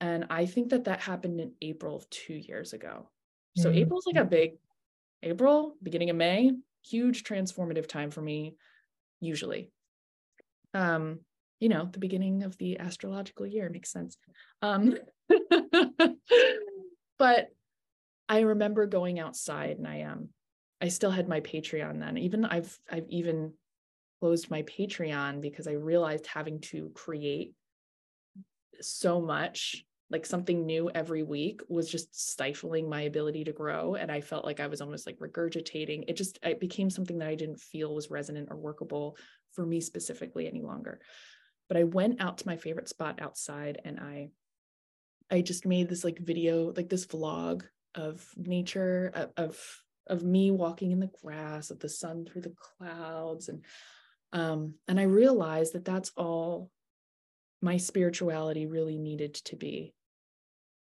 [0.00, 3.08] And I think that that happened in April of two years ago.
[3.56, 3.78] So mm-hmm.
[3.78, 4.54] April's like a big
[5.22, 6.50] April, beginning of May,
[6.84, 8.56] huge transformative time for me,
[9.20, 9.70] usually.
[10.74, 11.20] Um,
[11.60, 14.16] you know, the beginning of the astrological year makes sense.
[14.62, 14.96] Um,
[17.18, 17.48] but
[18.28, 20.30] I remember going outside and I um,
[20.80, 22.18] I still had my Patreon then.
[22.18, 23.52] Even I've I've even
[24.20, 27.54] closed my Patreon because I realized having to create
[28.80, 34.12] so much like something new every week was just stifling my ability to grow and
[34.12, 36.04] i felt like i was almost like regurgitating.
[36.06, 39.16] It just it became something that i didn't feel was resonant or workable
[39.52, 41.00] for me specifically any longer.
[41.68, 44.28] But i went out to my favorite spot outside and i
[45.30, 47.62] i just made this like video like this vlog
[47.94, 49.58] of nature of
[50.06, 53.64] of me walking in the grass of the sun through the clouds and
[54.32, 56.70] um and i realized that that's all
[57.62, 59.94] my spirituality really needed to be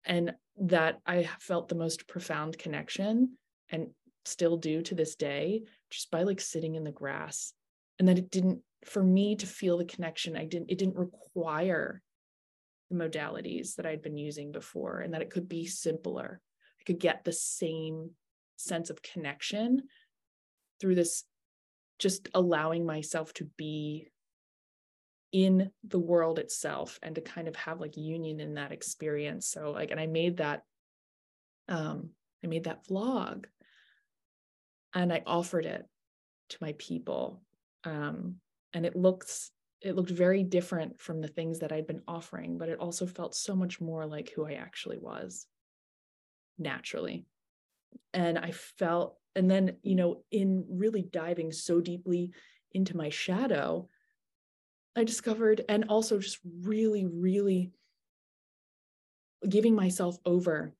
[0.05, 3.37] and that I felt the most profound connection
[3.69, 3.87] and
[4.25, 7.53] still do to this day just by like sitting in the grass
[7.99, 12.01] and that it didn't for me to feel the connection I didn't it didn't require
[12.89, 16.41] the modalities that I'd been using before and that it could be simpler.
[16.79, 18.11] I could get the same
[18.55, 19.83] sense of connection
[20.79, 21.23] through this
[21.99, 24.09] just allowing myself to be
[25.31, 29.47] in the world itself and to kind of have like union in that experience.
[29.47, 30.63] So like and i made that
[31.67, 32.09] um
[32.43, 33.45] i made that vlog.
[34.93, 35.85] And i offered it
[36.49, 37.41] to my people
[37.83, 38.35] um
[38.73, 42.69] and it looks it looked very different from the things that i'd been offering but
[42.69, 45.45] it also felt so much more like who i actually was
[46.57, 47.25] naturally.
[48.13, 52.31] And i felt and then you know in really diving so deeply
[52.71, 53.87] into my shadow
[54.97, 57.71] I discovered, and also just really, really
[59.47, 60.73] giving myself over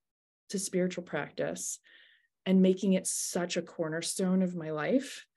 [0.49, 1.77] to spiritual practice
[2.45, 5.27] and making it such a cornerstone of my life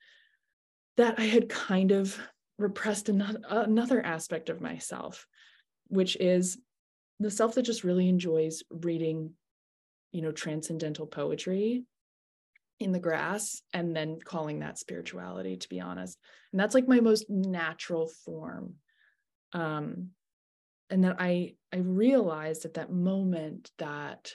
[0.97, 2.19] that I had kind of
[2.57, 5.27] repressed another, aspect of myself,
[5.87, 6.57] which is
[7.19, 9.33] the self that just really enjoys reading,
[10.11, 11.85] you know, transcendental poetry
[12.81, 16.17] in the grass and then calling that spirituality to be honest.
[16.51, 18.75] And that's like my most natural form.
[19.53, 20.11] Um
[20.91, 24.33] and that i i realized at that moment that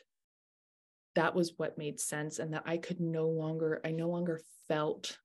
[1.14, 5.18] that was what made sense and that i could no longer i no longer felt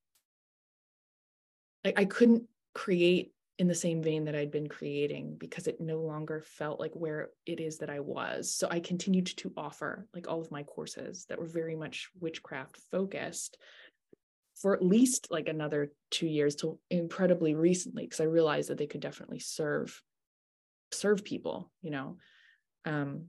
[1.84, 2.44] like i couldn't
[2.76, 6.94] create in the same vein that I'd been creating because it no longer felt like
[6.94, 8.54] where it is that I was.
[8.54, 12.80] So I continued to offer like all of my courses that were very much witchcraft
[12.92, 13.58] focused
[14.56, 18.88] for at least like another two years till incredibly recently because I realized that they
[18.88, 20.02] could definitely serve
[20.92, 22.18] serve people, you know.
[22.86, 23.28] Um,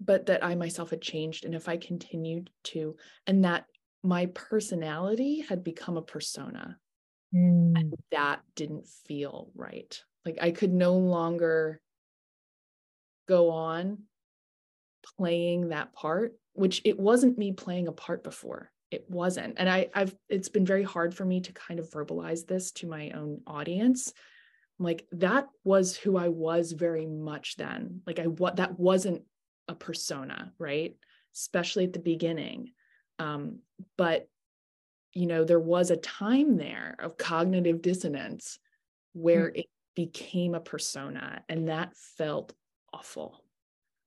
[0.00, 3.66] but that I myself had changed and if I continued to and that
[4.02, 6.78] my personality had become a persona
[7.34, 7.92] Mm.
[8.10, 9.98] that didn't feel right.
[10.24, 11.80] Like I could no longer
[13.26, 13.98] go on
[15.16, 18.70] playing that part, which it wasn't me playing a part before.
[18.90, 19.54] It wasn't.
[19.56, 22.86] And I, I've it's been very hard for me to kind of verbalize this to
[22.86, 24.12] my own audience.
[24.78, 28.02] Like that was who I was very much then.
[28.06, 29.22] Like I what that wasn't
[29.68, 30.94] a persona, right?
[31.34, 32.72] Especially at the beginning.
[33.18, 33.60] Um,
[33.96, 34.28] but
[35.14, 38.58] you know, there was a time there of cognitive dissonance
[39.12, 39.60] where mm-hmm.
[39.60, 42.54] it became a persona and that felt
[42.92, 43.44] awful.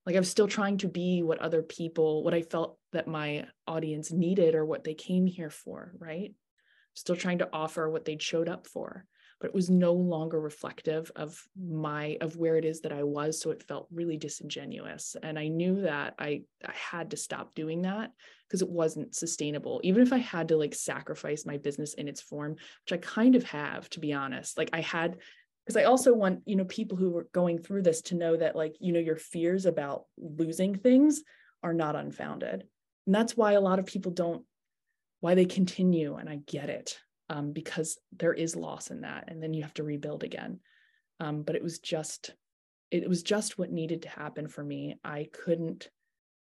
[0.05, 3.47] Like I was still trying to be what other people, what I felt that my
[3.67, 6.33] audience needed or what they came here for, right?
[6.93, 9.05] Still trying to offer what they'd showed up for
[9.39, 13.39] but it was no longer reflective of my of where it is that I was
[13.39, 15.15] so it felt really disingenuous.
[15.21, 18.11] And I knew that I I had to stop doing that
[18.47, 19.81] because it wasn't sustainable.
[19.83, 23.35] Even if I had to like sacrifice my business in its form which I kind
[23.35, 25.17] of have to be honest like I had
[25.65, 28.55] because I also want you know people who are going through this to know that
[28.55, 31.23] like you know your fears about losing things
[31.61, 32.63] are not unfounded.
[33.05, 34.45] And that's why a lot of people don't
[35.19, 39.41] why they continue and I get it um, because there is loss in that and
[39.41, 40.59] then you have to rebuild again.
[41.19, 42.33] Um, but it was just
[42.91, 44.95] it was just what needed to happen for me.
[45.03, 45.89] I couldn't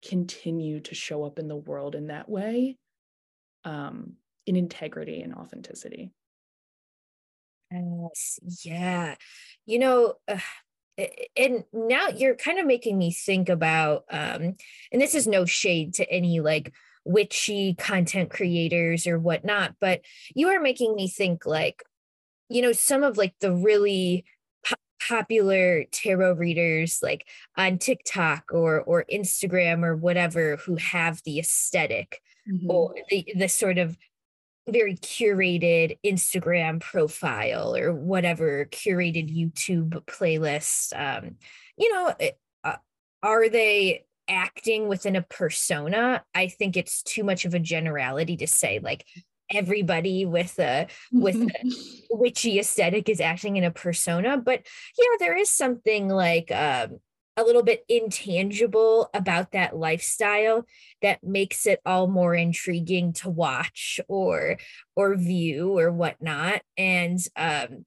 [0.07, 2.77] continue to show up in the world in that way
[3.63, 4.13] um,
[4.45, 6.11] in integrity and authenticity.
[7.71, 8.39] Yes.
[8.63, 9.15] Yeah.
[9.65, 10.39] You know uh,
[11.35, 14.55] and now you're kind of making me think about um
[14.91, 16.73] and this is no shade to any like
[17.07, 20.01] witchy content creators or whatnot but
[20.35, 21.83] you are making me think like
[22.49, 24.25] you know some of like the really
[24.65, 24.75] po-
[25.07, 32.21] popular tarot readers like on tiktok or or instagram or whatever who have the esthetic
[32.49, 32.69] mm-hmm.
[32.69, 33.97] or the, the sort of
[34.67, 41.35] very curated instagram profile or whatever curated youtube playlist um
[41.77, 42.31] you know eh,
[42.65, 42.75] uh,
[43.23, 48.47] are they acting within a persona, I think it's too much of a generality to
[48.47, 49.05] say like
[49.49, 51.51] everybody with a with a
[52.09, 54.37] witchy aesthetic is acting in a persona.
[54.37, 54.65] But
[54.97, 56.99] yeah, there is something like um
[57.37, 60.65] a little bit intangible about that lifestyle
[61.03, 64.57] that makes it all more intriguing to watch or
[64.95, 67.85] or view or whatnot and um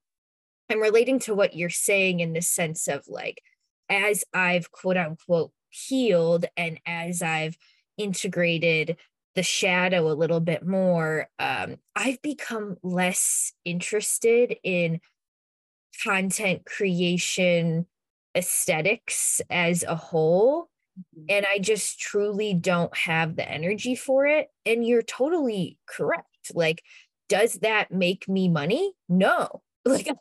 [0.70, 3.42] i'm relating to what you're saying in the sense of like
[3.88, 7.56] as i've quote unquote healed and as i've
[7.96, 8.96] integrated
[9.34, 15.00] the shadow a little bit more um i've become less interested in
[16.02, 17.86] content creation
[18.36, 21.24] aesthetics as a whole mm-hmm.
[21.28, 24.48] and I just truly don't have the energy for it.
[24.64, 26.52] And you're totally correct.
[26.54, 26.82] Like,
[27.28, 28.92] does that make me money?
[29.08, 29.62] No.
[29.82, 30.08] Like,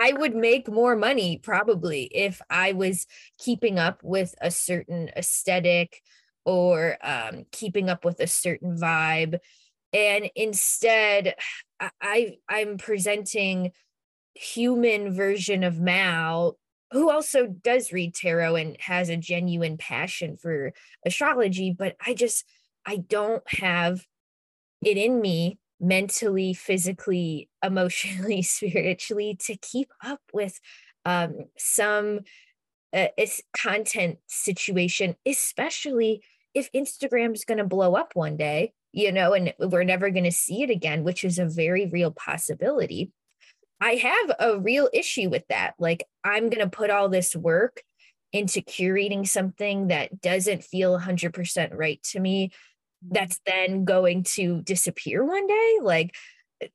[0.00, 3.06] I would make more money probably if I was
[3.38, 6.02] keeping up with a certain aesthetic
[6.44, 9.38] or um, keeping up with a certain vibe.
[9.92, 11.34] And instead,
[12.00, 13.72] I I'm presenting
[14.34, 16.58] human version of Mal
[16.92, 20.72] who also does read tarot and has a genuine passion for
[21.06, 22.44] astrology but I just
[22.84, 24.04] I don't have
[24.84, 30.60] it in me mentally physically emotionally spiritually to keep up with
[31.04, 32.20] um, some
[32.92, 33.08] uh,
[33.56, 36.22] content situation especially
[36.54, 40.32] if Instagram's going to blow up one day you know and we're never going to
[40.32, 43.12] see it again which is a very real possibility
[43.80, 45.74] I have a real issue with that.
[45.78, 47.82] Like, I'm going to put all this work
[48.32, 52.52] into curating something that doesn't feel 100% right to me,
[53.10, 55.78] that's then going to disappear one day.
[55.82, 56.14] Like,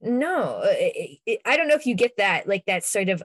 [0.01, 3.23] no, it, it, I don't know if you get that, like, that sort of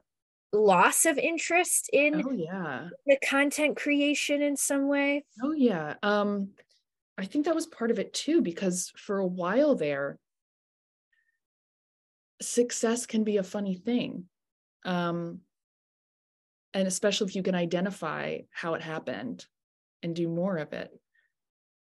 [0.52, 2.88] loss of interest in oh, yeah.
[3.06, 5.24] the content creation in some way.
[5.42, 5.94] Oh, yeah.
[6.02, 6.50] Um,
[7.18, 10.18] I think that was part of it too, because for a while there,
[12.40, 14.24] success can be a funny thing.
[14.84, 15.40] Um,
[16.74, 19.46] and especially if you can identify how it happened
[20.02, 20.90] and do more of it.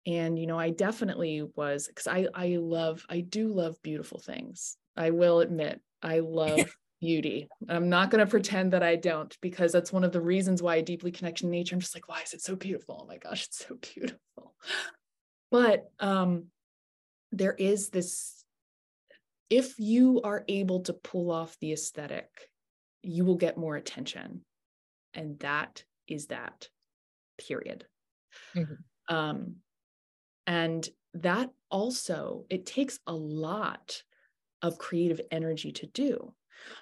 [0.06, 4.76] And, you know, I definitely was, because I, I love, I do love beautiful things.
[4.96, 7.48] I will admit, I love beauty.
[7.68, 10.76] I'm not going to pretend that I don't, because that's one of the reasons why
[10.76, 11.74] I deeply connect to nature.
[11.74, 13.00] I'm just like, why is it so beautiful?
[13.02, 14.54] Oh my gosh, it's so beautiful.
[15.50, 16.46] But um,
[17.32, 18.42] there is this
[19.50, 22.28] if you are able to pull off the aesthetic,
[23.02, 24.42] you will get more attention.
[25.12, 26.68] And that is that,
[27.36, 27.84] period.
[28.54, 29.14] Mm-hmm.
[29.14, 29.56] Um,
[30.46, 34.02] and that also, it takes a lot
[34.62, 36.34] of creative energy to do.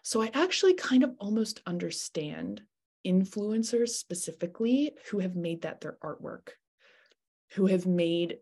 [0.02, 2.62] So I actually kind of almost understand
[3.06, 6.48] influencers specifically who have made that their artwork,
[7.52, 8.38] who have made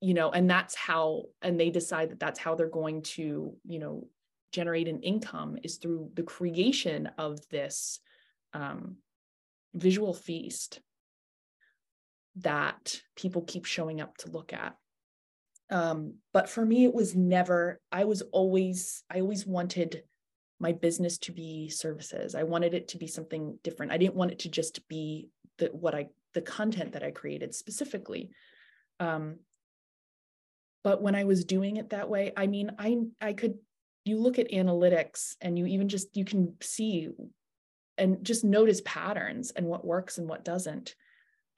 [0.00, 3.78] you know and that's how and they decide that that's how they're going to you
[3.78, 4.06] know
[4.52, 8.00] generate an income is through the creation of this
[8.52, 8.96] um,
[9.74, 10.80] visual feast
[12.36, 14.76] that people keep showing up to look at.
[15.70, 20.04] Um, but for me it was never i was always i always wanted
[20.60, 22.34] my business to be services.
[22.34, 23.92] I wanted it to be something different.
[23.92, 25.28] I didn't want it to just be
[25.58, 28.30] the what i the content that i created specifically.
[29.00, 29.40] Um,
[30.86, 33.58] but when i was doing it that way i mean i i could
[34.04, 37.08] you look at analytics and you even just you can see
[37.98, 40.94] and just notice patterns and what works and what doesn't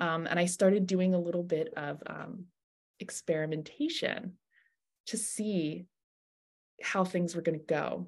[0.01, 2.44] um, and i started doing a little bit of um,
[3.01, 4.32] experimentation
[5.07, 5.86] to see
[6.82, 8.07] how things were going to go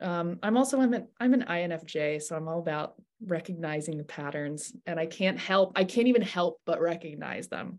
[0.00, 4.72] um, i'm also I'm an, I'm an infj so i'm all about recognizing the patterns
[4.86, 7.78] and i can't help i can't even help but recognize them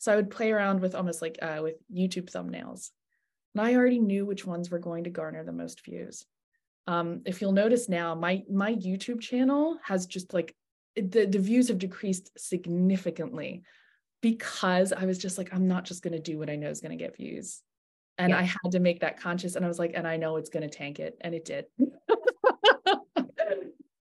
[0.00, 2.88] so I would play around with almost like uh, with YouTube thumbnails.
[3.54, 6.24] And I already knew which ones were going to garner the most views.
[6.86, 10.56] Um, if you'll notice now, my my YouTube channel has just like
[10.96, 13.62] the, the views have decreased significantly
[14.20, 16.80] because I was just like, I'm not just going to do what I know is
[16.80, 17.62] going to get views.
[18.18, 18.38] And yeah.
[18.38, 19.56] I had to make that conscious.
[19.56, 21.16] And I was like, and I know it's going to tank it.
[21.22, 21.64] And it did.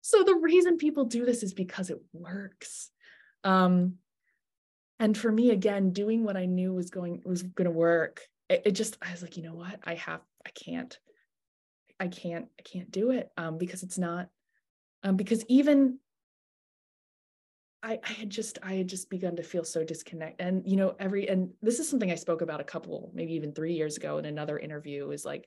[0.00, 2.90] so the reason people do this is because it works.
[3.44, 3.98] Um,
[5.00, 8.62] and for me again doing what i knew was going was going to work it,
[8.66, 10.98] it, just i was like you know what i have i can't
[12.00, 14.28] i can't i can't do it um, because it's not
[15.04, 15.98] um, because even
[17.82, 20.96] I, I had just I had just begun to feel so disconnected and you know
[20.98, 24.18] every and this is something I spoke about a couple maybe even three years ago
[24.18, 25.46] in another interview is like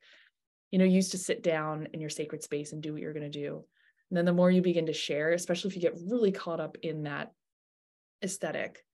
[0.71, 3.13] you know you used to sit down in your sacred space and do what you're
[3.13, 3.65] to do
[4.09, 6.77] and then the more you begin to share especially if you get really caught up
[6.81, 7.31] in that
[8.23, 8.85] aesthetic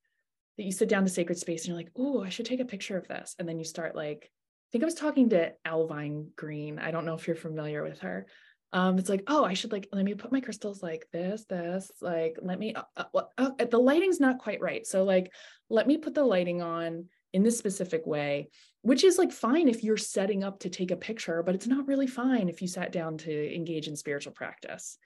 [0.57, 2.65] that you sit down to sacred space and you're like, oh, I should take a
[2.65, 3.35] picture of this.
[3.38, 6.79] And then you start like, I think I was talking to Alvine Green.
[6.79, 8.25] I don't know if you're familiar with her,
[8.74, 11.91] um it's like oh i should like let me put my crystals like this this
[12.01, 15.32] like let me uh, uh, uh, the lighting's not quite right so like
[15.70, 18.49] let me put the lighting on in this specific way
[18.82, 21.88] which is like fine if you're setting up to take a picture but it's not
[21.88, 24.97] really fine if you sat down to engage in spiritual practice.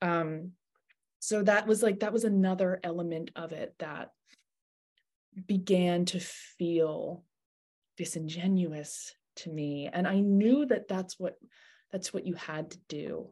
[0.00, 0.52] Um
[1.20, 4.10] so that was like that was another element of it that
[5.46, 7.22] began to feel
[7.96, 11.36] disingenuous to me and i knew that that's what
[11.92, 13.28] that's what you had to do.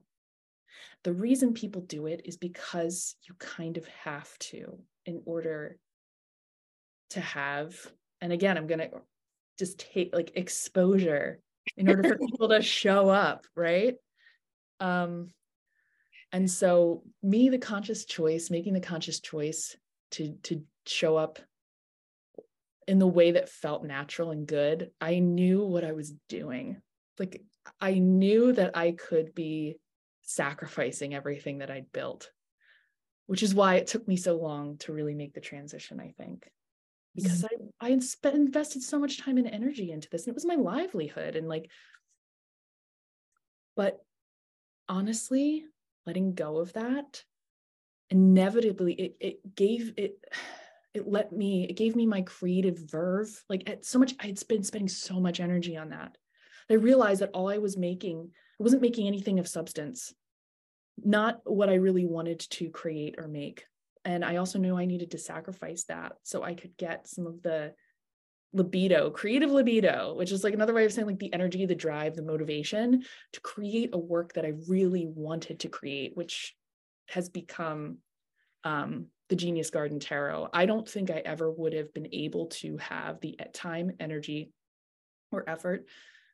[1.03, 5.79] The reason people do it is because you kind of have to in order
[7.11, 7.75] to have,
[8.21, 8.91] and again, I'm going to
[9.59, 11.41] just take like exposure
[11.77, 13.95] in order for people to show up, right?
[14.79, 15.29] Um,
[16.33, 19.77] and so me, the conscious choice, making the conscious choice
[20.13, 21.39] to to show up
[22.87, 26.81] in the way that felt natural and good, I knew what I was doing.
[27.19, 27.43] Like
[27.81, 29.77] I knew that I could be
[30.23, 32.31] sacrificing everything that I'd built,
[33.27, 36.49] which is why it took me so long to really make the transition, I think.
[37.14, 37.66] Because mm-hmm.
[37.81, 40.55] I, I spent, invested so much time and energy into this, and it was my
[40.55, 41.37] livelihood.
[41.37, 41.68] And like,
[43.77, 43.99] but
[44.89, 45.64] honestly,
[46.07, 47.25] letting go of that
[48.11, 50.18] inevitably it, it gave it
[50.95, 54.43] it let me it gave me my creative verve like at so much i had
[54.49, 56.16] been spending so much energy on that
[56.71, 60.14] I realized that all I was making, I wasn't making anything of substance,
[61.03, 63.64] not what I really wanted to create or make.
[64.05, 67.43] And I also knew I needed to sacrifice that so I could get some of
[67.43, 67.75] the
[68.53, 72.14] libido, creative libido, which is like another way of saying like the energy, the drive,
[72.14, 73.03] the motivation
[73.33, 76.55] to create a work that I really wanted to create, which
[77.09, 77.99] has become
[78.64, 80.49] um, the Genius Garden Tarot.
[80.53, 84.53] I don't think I ever would have been able to have the time, energy,
[85.31, 85.87] or effort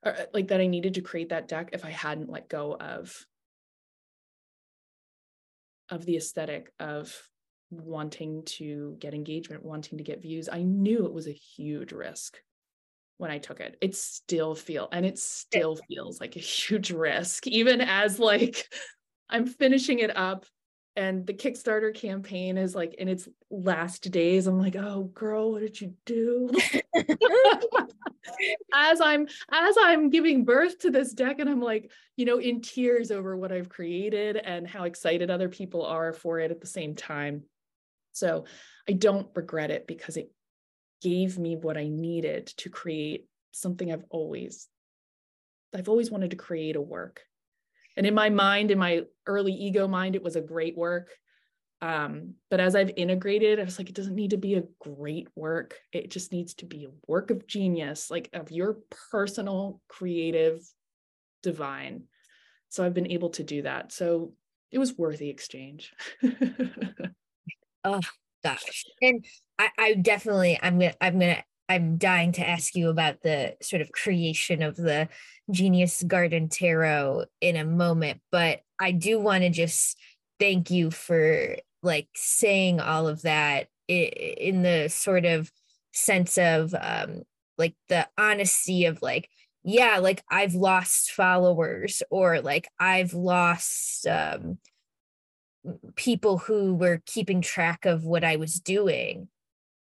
[0.05, 2.75] or uh, like that I needed to create that deck if I hadn't let go
[2.75, 3.27] of
[5.91, 7.15] of the aesthetic of
[7.71, 10.49] wanting to get engagement, wanting to get views.
[10.51, 12.39] I knew it was a huge risk
[13.19, 13.77] when I took it.
[13.81, 18.69] It still feel and it still feels like a huge risk even as like
[19.29, 20.47] I'm finishing it up
[20.97, 24.47] and the Kickstarter campaign is like in its last days.
[24.47, 26.51] I'm like, oh girl, what did you do?
[28.75, 32.63] as I'm as I'm giving birth to this deck, and I'm like, you know, in
[32.63, 36.67] tears over what I've created and how excited other people are for it at the
[36.67, 37.43] same time.
[38.13, 38.47] So
[38.89, 40.33] I don't regret it because it
[41.03, 44.67] gave me what I needed to create something I've always
[45.75, 47.23] I've always wanted to create a work
[47.97, 51.11] and in my mind in my early ego mind it was a great work.
[51.83, 55.29] Um, but as i've integrated i was like it doesn't need to be a great
[55.37, 55.79] work.
[55.93, 58.79] It just needs to be a work of genius like of your
[59.11, 60.61] personal creative
[61.43, 62.05] divine.
[62.71, 63.93] So i've been able to do that.
[63.93, 64.33] So
[64.73, 65.93] it was worth the exchange.
[67.85, 68.01] Oh
[68.43, 68.85] gosh.
[69.01, 69.25] And
[69.59, 73.83] I, I definitely i'm gonna i'm gonna I'm dying to ask you about the sort
[73.83, 75.09] of creation of the
[75.51, 79.99] Genius Garden Tarot in a moment, but I do want to just
[80.39, 85.51] thank you for like saying all of that in the sort of
[85.93, 87.23] sense of um,
[87.59, 89.31] like the honesty of like
[89.63, 94.59] yeah like i've lost followers or like i've lost um,
[95.97, 99.29] people who were keeping track of what i was doing.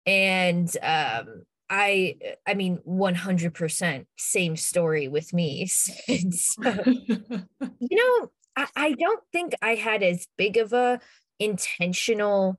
[0.07, 5.67] And um, I I mean 100% same story with me.
[5.67, 5.83] so,
[6.63, 7.49] you
[7.91, 11.01] know, I, I don't think I had as big of a
[11.39, 12.59] intentional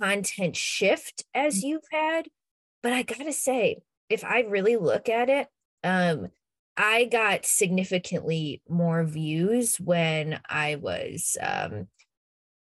[0.00, 1.68] content shift as mm.
[1.68, 2.28] you've had,
[2.82, 5.48] but I got to say if I really look at it,
[5.84, 6.28] um
[6.76, 11.88] I got significantly more views when I was um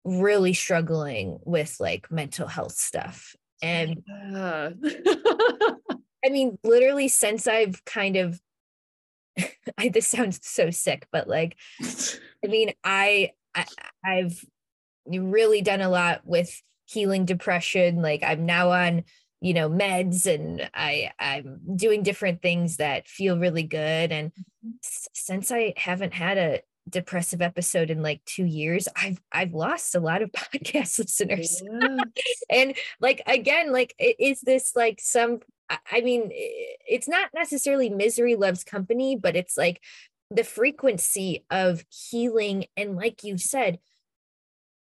[0.06, 4.70] really struggling with like mental health stuff and yeah.
[6.26, 8.42] I mean, literally, since I've kind of,
[9.78, 13.66] I, this sounds so sick, but like, I mean, I, I
[14.04, 14.44] I've
[15.08, 18.02] really done a lot with healing depression.
[18.02, 19.04] Like, I'm now on
[19.42, 24.72] you know meds and i i'm doing different things that feel really good and mm-hmm.
[25.14, 30.00] since i haven't had a depressive episode in like two years i've i've lost a
[30.00, 31.98] lot of podcast listeners yeah.
[32.50, 35.40] and like again like is this like some
[35.92, 39.82] i mean it's not necessarily misery loves company but it's like
[40.32, 43.80] the frequency of healing and like you said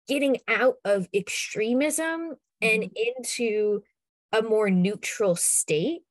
[0.09, 3.23] getting out of extremism and mm-hmm.
[3.23, 3.83] into
[4.33, 6.03] a more neutral state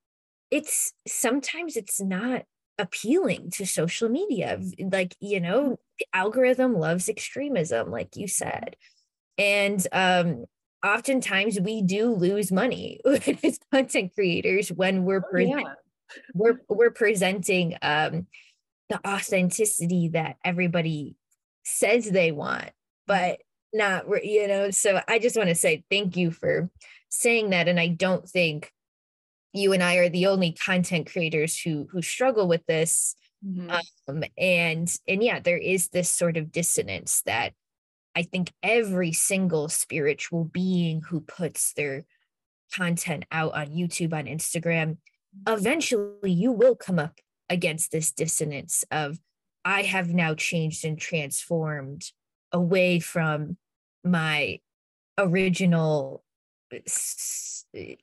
[0.52, 2.44] it's sometimes it's not
[2.80, 4.60] appealing to social media
[4.92, 8.76] like you know the algorithm loves extremism, like you said.
[9.38, 10.46] And um,
[10.84, 15.74] oftentimes we do lose money as content creators when we're pre- oh, yeah.
[16.34, 18.28] we're we're presenting um,
[18.90, 21.16] the authenticity that everybody
[21.64, 22.72] says they want,
[23.08, 23.40] but
[23.74, 24.72] not you know.
[24.72, 26.70] So I just want to say thank you for
[27.10, 28.72] saying that, and I don't think
[29.54, 33.16] you and I are the only content creators who who struggle with this.
[33.46, 33.72] Mm-hmm.
[34.08, 37.54] Um, and and yeah, there is this sort of dissonance that
[38.16, 42.06] I think every single spiritual being who puts their
[42.74, 44.98] content out on YouTube, on Instagram,
[45.48, 49.20] eventually you will come up against this dissonance of,
[49.66, 52.12] I have now changed and transformed
[52.52, 53.58] away from
[54.04, 54.60] my
[55.18, 56.23] original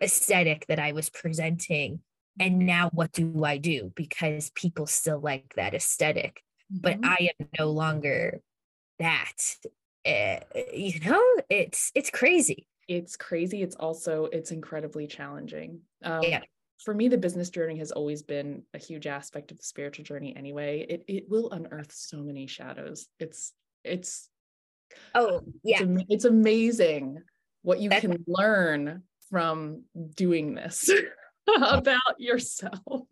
[0.03, 2.01] aesthetic that I was presenting.
[2.39, 3.93] And now what do I do?
[3.95, 6.43] Because people still like that esthetic
[6.73, 6.81] mm-hmm.
[6.81, 8.41] but I am no longer
[8.99, 9.33] that.
[10.07, 10.41] Uh,
[10.73, 12.67] you know, it's it's crazy.
[12.89, 13.63] It's crazy.
[13.63, 15.81] It's also it's incredibly challenging.
[16.03, 16.41] Um, yeah.
[16.85, 20.35] For me, the business journey has always been a huge aspect of the spiritual journey.
[20.35, 23.07] Anyway, it it will unearth so many shadows.
[23.19, 23.53] It's
[23.85, 24.29] it's
[25.15, 27.23] oh yeah, it's, it's amazing
[27.63, 29.85] what you can learn from
[30.15, 30.91] doing this
[31.61, 33.03] about yourself.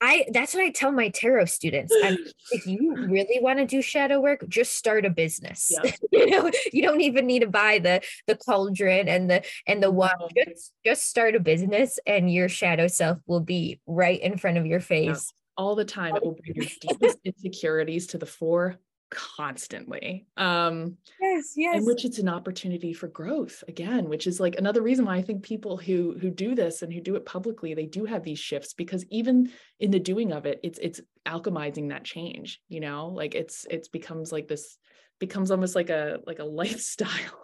[0.00, 1.92] I that's what I tell my tarot students.
[2.04, 2.18] I'm,
[2.52, 5.72] if you really want to do shadow work, just start a business.
[5.82, 5.90] Yeah.
[6.12, 9.90] you know, you don't even need to buy the the cauldron and the and the
[9.90, 10.12] wand.
[10.36, 14.66] Just just start a business, and your shadow self will be right in front of
[14.66, 15.06] your face.
[15.06, 15.64] Yeah.
[15.64, 18.78] All the time, it will bring your deepest insecurities to the fore
[19.10, 21.76] constantly um yes yes.
[21.76, 25.22] in which it's an opportunity for growth again which is like another reason why i
[25.22, 28.38] think people who who do this and who do it publicly they do have these
[28.38, 29.50] shifts because even
[29.80, 33.08] in the doing of it it's it's alchemizing that change you know?
[33.08, 34.76] Like it's it's becomes like this
[35.18, 37.42] becomes almost like a like a lifestyle.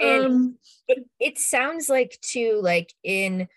[0.00, 0.56] Um,
[0.86, 3.48] it, it sounds like too like in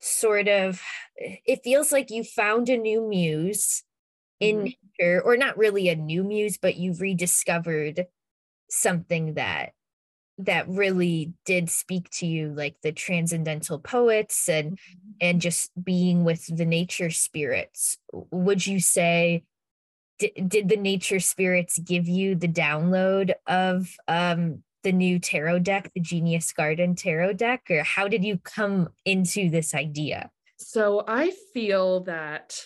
[0.00, 0.80] sort of
[1.16, 3.82] it feels like you found a new muse
[4.40, 4.64] in mm-hmm.
[4.98, 8.06] nature or not really a new muse but you've rediscovered
[8.68, 9.72] something that
[10.44, 15.10] that really did speak to you like the transcendental poets and mm-hmm.
[15.20, 19.44] and just being with the nature spirits would you say
[20.18, 25.90] did, did the nature spirits give you the download of um the new tarot deck
[25.94, 31.30] the genius garden tarot deck or how did you come into this idea so i
[31.52, 32.58] feel that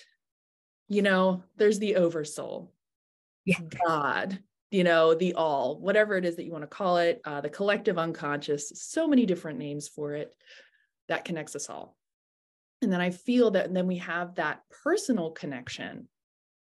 [0.89, 2.73] you know, there's the oversoul,
[3.45, 3.59] yeah.
[3.87, 4.39] God,
[4.71, 7.49] you know, the all, whatever it is that you want to call it, uh, the
[7.49, 10.35] collective unconscious, so many different names for it
[11.09, 11.97] that connects us all.
[12.83, 16.09] And then I feel that then we have that personal connection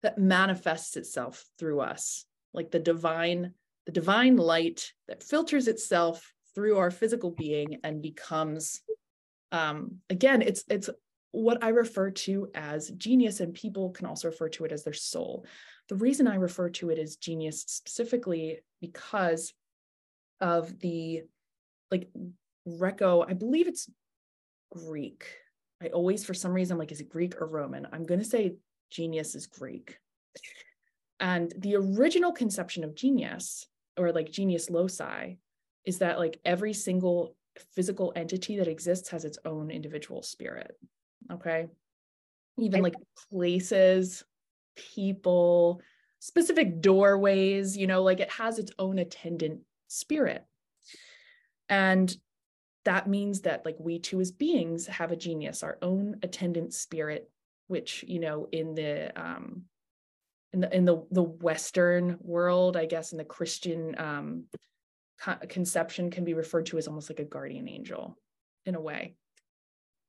[0.03, 3.53] that manifests itself through us, like the divine,
[3.85, 8.81] the divine light that filters itself through our physical being and becomes
[9.51, 10.89] um again it's it's
[11.31, 14.93] what I refer to as genius, and people can also refer to it as their
[14.93, 15.45] soul.
[15.89, 19.53] The reason I refer to it as genius specifically because
[20.39, 21.23] of the
[21.91, 22.09] like
[22.67, 23.89] Greco, I believe it's
[24.71, 25.25] Greek.
[25.81, 27.87] I always, for some reason, I'm like, is it Greek or Roman?
[27.91, 28.55] I'm going to say
[28.89, 29.97] genius is Greek.
[31.19, 33.65] And the original conception of genius,
[33.97, 35.35] or like genius loci,
[35.85, 37.35] is that like every single
[37.73, 40.77] physical entity that exists has its own individual spirit.
[41.31, 41.67] Okay.
[42.59, 42.95] Even like
[43.29, 44.23] places,
[44.75, 45.81] people,
[46.19, 50.43] specific doorways, you know, like it has its own attendant spirit.
[51.69, 52.15] And
[52.85, 57.29] that means that like we too as beings have a genius, our own attendant spirit,
[57.67, 59.63] which, you know, in the um
[60.53, 64.45] in the in the the Western world, I guess in the Christian um
[65.49, 68.17] conception can be referred to as almost like a guardian angel
[68.65, 69.15] in a way.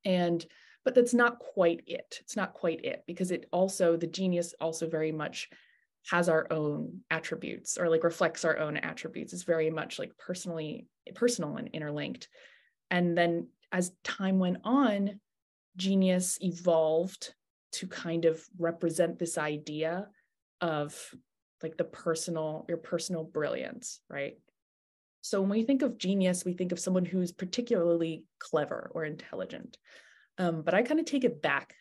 [0.04, 0.44] And
[0.88, 2.16] but that's not quite it.
[2.22, 5.50] It's not quite it because it also, the genius also very much
[6.10, 9.34] has our own attributes or like reflects our own attributes.
[9.34, 12.28] It's very much like personally, personal and interlinked.
[12.90, 15.20] And then as time went on,
[15.76, 17.34] genius evolved
[17.72, 20.06] to kind of represent this idea
[20.62, 21.14] of
[21.62, 24.38] like the personal, your personal brilliance, right?
[25.20, 29.76] So when we think of genius, we think of someone who's particularly clever or intelligent.
[30.38, 31.74] Um, but I kind of take it back.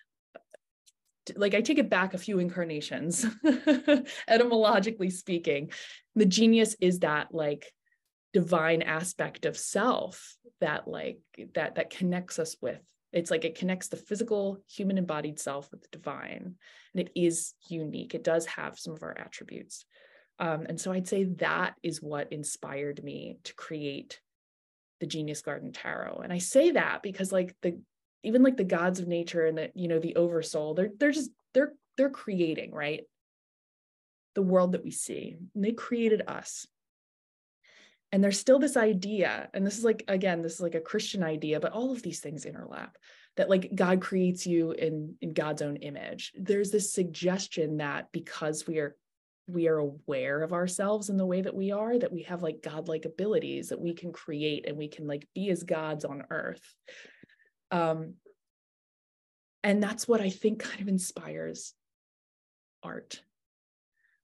[1.36, 3.26] Like I take it back a few incarnations,
[4.28, 5.72] etymologically speaking.
[6.16, 7.72] The genius is that like
[8.34, 11.20] divine aspect of self that like
[11.53, 12.80] that that connects us with
[13.14, 16.55] It's like it connects the physical human embodied self with the divine.
[16.93, 18.16] And it is unique.
[18.16, 19.86] It does have some of our attributes.
[20.39, 24.20] Um, and so I'd say that is what inspired me to create
[24.99, 26.22] the Genius Garden Tarot.
[26.24, 27.80] And I say that because like the
[28.28, 31.32] even like the gods of nature and the, you know, the oversoul, they're they're just
[31.53, 33.03] they're they're creating, right?
[34.36, 35.38] The world that we see.
[35.55, 36.67] And they created us
[38.11, 41.23] and there's still this idea and this is like again this is like a christian
[41.23, 42.91] idea but all of these things interlap
[43.36, 48.65] that like god creates you in in god's own image there's this suggestion that because
[48.67, 48.95] we are
[49.49, 52.61] we are aware of ourselves in the way that we are that we have like
[52.61, 56.75] godlike abilities that we can create and we can like be as gods on earth
[57.72, 58.13] um
[59.63, 61.74] and that's what i think kind of inspires
[62.84, 63.22] art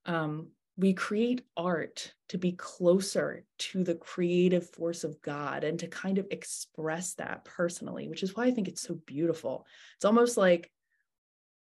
[0.05, 5.87] um we create art to be closer to the creative force of God and to
[5.87, 9.67] kind of express that personally, which is why I think it's so beautiful.
[9.97, 10.71] It's almost like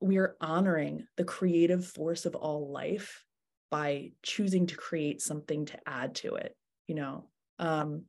[0.01, 3.25] we are honoring the creative force of all life
[3.71, 6.57] by choosing to create something to add to it,
[6.87, 7.25] you know.
[7.59, 8.05] Um,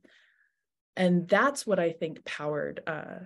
[0.96, 3.20] and that's what I think powered uh,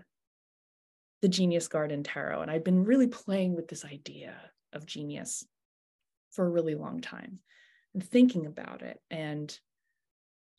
[1.23, 2.43] the Genius Garden Tarot.
[2.43, 4.35] And I've been really playing with this idea
[4.73, 5.45] of genius
[6.31, 7.41] for a really long time
[7.95, 9.59] and thinking about it and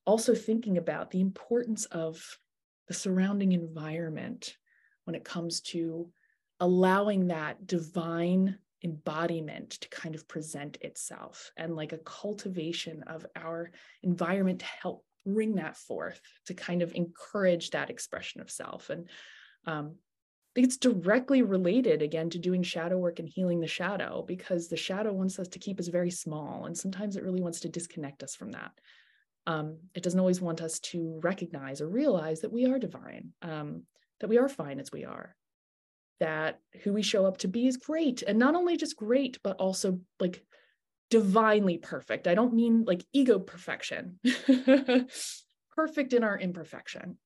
[0.06, 2.40] also thinking about the importance of
[2.88, 4.58] the surrounding environment
[5.06, 6.10] when it comes to
[6.60, 13.72] allowing that divine embodiment to kind of present itself and like a cultivation of our
[14.04, 19.10] environment to help bring that forth to kind of encourage that expression of self and
[19.68, 19.96] um,
[20.56, 25.14] it's directly related again to doing shadow work and healing the shadow because the shadow
[25.14, 28.36] wants us to keep us very small and sometimes it really wants to disconnect us
[28.36, 28.72] from that.
[29.48, 33.84] Um, it doesn't always want us to recognize or realize that we are divine um,
[34.20, 35.36] that we are fine as we are
[36.20, 39.56] that who we show up to be is great and not only just great but
[39.58, 40.44] also like
[41.10, 42.28] divinely perfect.
[42.28, 44.20] I don't mean like ego perfection.
[45.76, 47.18] Perfect in our imperfection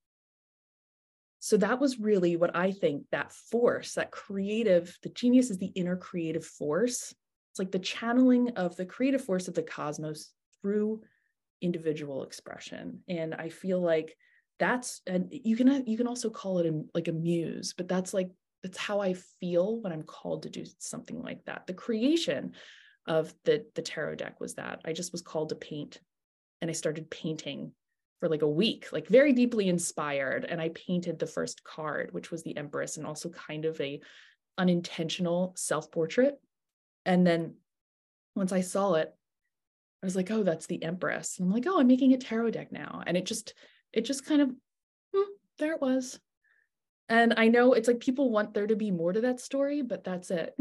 [1.44, 5.74] so that was really what I think that force, that creative, the genius is the
[5.76, 7.14] inner creative force.
[7.52, 10.32] It's like the channeling of the creative force of the cosmos
[10.62, 11.02] through
[11.62, 13.02] individual expression.
[13.10, 14.16] And I feel like
[14.58, 18.14] that's and you can you can also call it a, like a muse, but that's
[18.14, 18.32] like
[18.64, 21.68] that's how I feel when I'm called to do something like that.
[21.68, 22.54] The creation
[23.06, 26.00] of the the tarot deck was that I just was called to paint
[26.62, 27.74] and I started painting
[28.24, 30.46] for like a week, like very deeply inspired.
[30.46, 34.00] And I painted the first card, which was the Empress, and also kind of a
[34.58, 36.40] unintentional self-portrait.
[37.06, 37.56] And then
[38.34, 39.14] once I saw it,
[40.02, 41.38] I was like, oh, that's the Empress.
[41.38, 43.04] And I'm like, oh, I'm making a tarot deck now.
[43.06, 43.56] And it just,
[43.92, 44.52] it just kind of,
[45.14, 46.18] hmm, there it was.
[47.10, 50.06] And I know it's like people want there to be more to that story, but
[50.06, 50.56] that's it.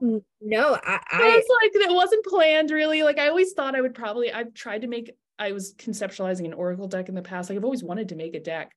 [0.00, 3.02] No, I, I was like it wasn't planned really.
[3.02, 6.54] Like I always thought I would probably I've tried to make I was conceptualizing an
[6.54, 7.50] Oracle deck in the past.
[7.50, 8.72] Like I've always wanted to make a deck,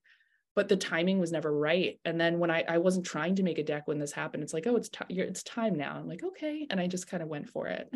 [0.56, 2.00] but the timing was never right.
[2.06, 4.54] And then when I I wasn't trying to make a deck when this happened, it's
[4.54, 5.08] like, oh, it's time.
[5.10, 5.96] It's time now.
[5.96, 7.90] I'm like, okay, and I just kind of went for it.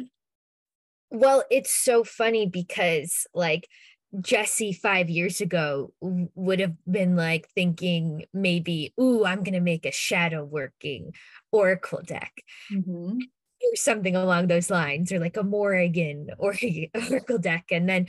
[1.12, 3.68] Well, it's so funny because like
[4.16, 9.92] Jessi five years ago would have been like thinking maybe, ooh, I'm gonna make a
[9.92, 11.14] shadow working
[11.52, 12.32] Oracle deck.
[12.72, 13.18] Mm-hmm.
[13.64, 16.54] Or something along those lines, or like a Morrigan or
[17.10, 17.66] Oracle deck.
[17.72, 18.08] And then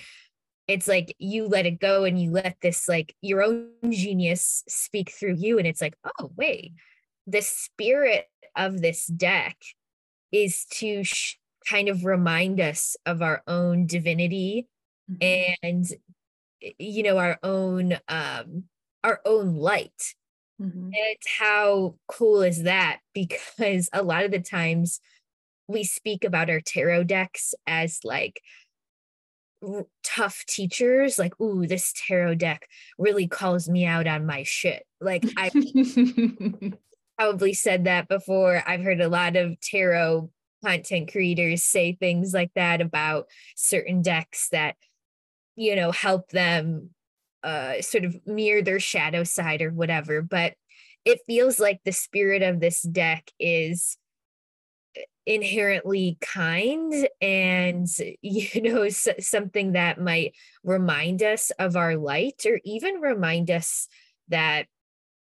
[0.66, 5.10] it's like you let it go and you let this like your own genius speak
[5.10, 6.72] through you and it's like oh wait
[7.26, 9.56] the spirit of this deck
[10.32, 11.36] is to sh-
[11.68, 14.66] kind of remind us of our own divinity
[15.10, 15.52] mm-hmm.
[15.62, 15.86] and
[16.78, 18.64] you know our own um
[19.02, 20.14] our own light
[20.60, 20.86] mm-hmm.
[20.86, 25.00] and how cool is that because a lot of the times
[25.66, 28.40] we speak about our tarot decks as like
[30.02, 32.66] tough teachers like ooh this tarot deck
[32.98, 34.84] really calls me out on my shit.
[35.00, 35.50] Like i
[37.18, 38.62] probably said that before.
[38.66, 40.30] I've heard a lot of tarot
[40.64, 44.76] content creators say things like that about certain decks that
[45.56, 46.90] you know help them
[47.42, 50.54] uh sort of mirror their shadow side or whatever but
[51.04, 53.98] it feels like the spirit of this deck is
[55.26, 57.88] inherently kind and
[58.22, 63.88] you know something that might remind us of our light or even remind us
[64.28, 64.66] that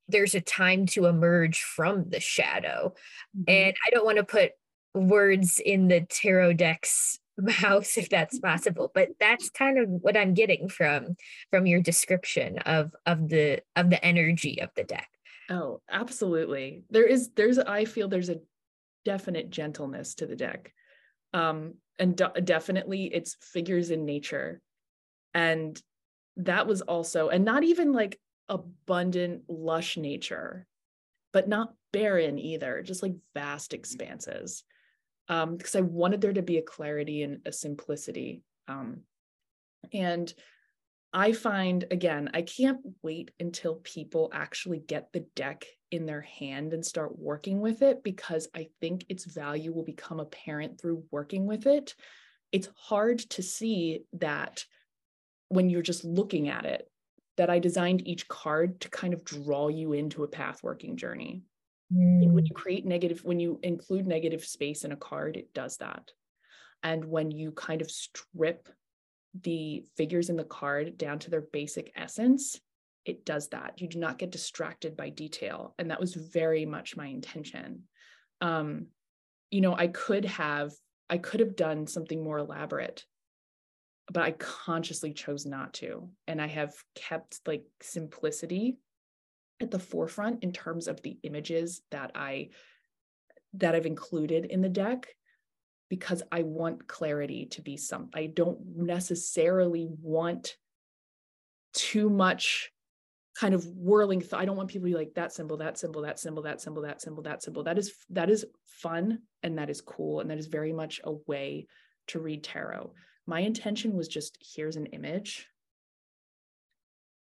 [0.07, 2.93] there's a time to emerge from the shadow
[3.37, 3.43] mm-hmm.
[3.47, 4.51] and i don't want to put
[4.93, 10.33] words in the tarot deck's mouth if that's possible but that's kind of what i'm
[10.33, 11.15] getting from
[11.51, 15.09] from your description of of the of the energy of the deck
[15.49, 16.83] Oh, absolutely.
[16.89, 18.39] There is there's I feel there's a
[19.05, 20.73] definite gentleness to the deck.
[21.33, 24.61] Um and de- definitely it's figures in nature.
[25.33, 25.81] And
[26.37, 30.67] that was also and not even like abundant lush nature,
[31.31, 34.63] but not barren either, just like vast expanses.
[35.29, 38.43] Um because I wanted there to be a clarity and a simplicity.
[38.67, 39.01] Um
[39.93, 40.33] and
[41.17, 46.73] I find, again, I can't wait until people actually get the deck in their hand
[46.73, 51.45] and start working with it because I think its value will become apparent through working
[51.45, 51.95] with it.
[52.51, 54.65] It's hard to see that
[55.47, 56.91] when you're just looking at it,
[57.37, 61.43] that I designed each card to kind of draw you into a path working journey.
[61.93, 62.33] Mm.
[62.33, 66.11] When you create negative, when you include negative space in a card, it does that.
[66.83, 68.67] And when you kind of strip
[69.41, 72.59] the figures in the card down to their basic essence,
[73.05, 73.81] it does that.
[73.81, 75.75] You do not get distracted by detail.
[75.77, 77.83] And that was very much my intention.
[78.41, 78.87] Um,
[79.51, 80.71] you know, I could have,
[81.09, 83.05] I could have done something more elaborate,
[84.11, 86.09] but I consciously chose not to.
[86.27, 88.77] And I have kept like simplicity
[89.61, 92.49] at the forefront in terms of the images that I
[93.53, 95.07] that I've included in the deck
[95.89, 100.55] because I want clarity to be some I don't necessarily want
[101.73, 102.71] too much
[103.35, 106.19] kind of whirling I don't want people to be like that symbol that symbol that
[106.19, 109.81] symbol that symbol that symbol that symbol that is that is fun and that is
[109.81, 111.67] cool and that is very much a way
[112.07, 112.93] to read tarot.
[113.27, 115.47] My intention was just here's an image.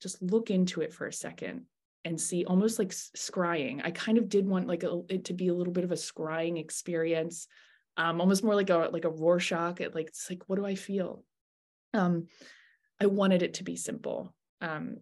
[0.01, 1.65] Just look into it for a second
[2.05, 3.81] and see almost like scrying.
[3.83, 5.95] I kind of did want like a, it to be a little bit of a
[5.95, 7.47] scrying experience
[7.97, 9.81] um, almost more like a like a Rorschach.
[9.81, 11.23] It like it's like what do I feel?
[11.93, 12.27] Um,
[12.99, 14.97] I wanted it to be simple um,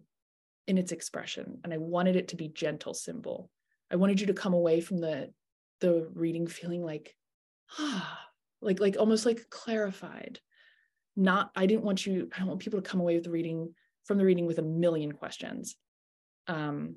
[0.66, 3.50] in its expression, and I wanted it to be gentle symbol.
[3.90, 5.32] I wanted you to come away from the
[5.80, 7.14] the reading feeling like
[7.78, 8.20] ah,
[8.60, 10.40] like like almost like clarified.
[11.16, 12.28] Not I didn't want you.
[12.34, 13.74] I don't want people to come away with the reading
[14.04, 15.76] from the reading with a million questions.
[16.46, 16.96] Um,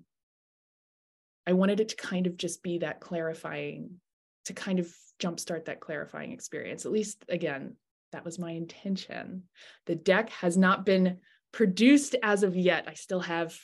[1.48, 4.02] I wanted it to kind of just be that clarifying,
[4.46, 4.88] to kind of
[5.20, 6.86] jumpstart that clarifying experience.
[6.86, 7.76] At least, again,
[8.12, 9.44] that was my intention.
[9.86, 11.18] The deck has not been
[11.52, 12.86] produced as of yet.
[12.88, 13.58] I still have,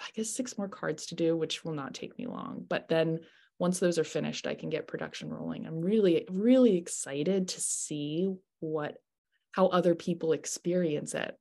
[0.00, 2.64] I guess, six more cards to do, which will not take me long.
[2.68, 3.20] But then
[3.58, 5.66] once those are finished, I can get production rolling.
[5.66, 8.98] I'm really, really excited to see what
[9.52, 11.36] how other people experience it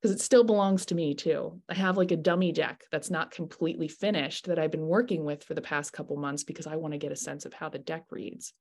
[0.00, 1.60] because it still belongs to me too.
[1.68, 5.42] I have like a dummy deck that's not completely finished that I've been working with
[5.42, 7.78] for the past couple months because I want to get a sense of how the
[7.78, 8.52] deck reads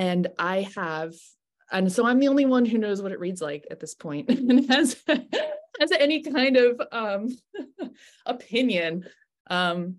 [0.00, 1.12] and I have,
[1.70, 4.30] and so I'm the only one who knows what it reads like at this point
[4.30, 7.28] and has has any kind of um,
[8.26, 9.04] opinion.
[9.48, 9.96] Um,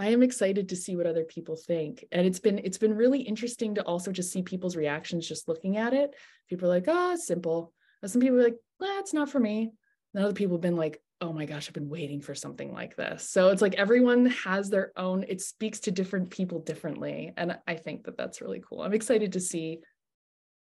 [0.00, 3.20] I am excited to see what other people think, and it's been it's been really
[3.20, 6.14] interesting to also just see people's reactions just looking at it.
[6.48, 9.38] People are like, "Oh, it's simple." And some people are like, that's it's not for
[9.38, 9.70] me."
[10.14, 12.96] And other people have been like, oh my gosh, I've been waiting for something like
[12.96, 13.28] this.
[13.28, 17.34] So it's like everyone has their own, it speaks to different people differently.
[17.36, 18.80] And I think that that's really cool.
[18.80, 19.80] I'm excited to see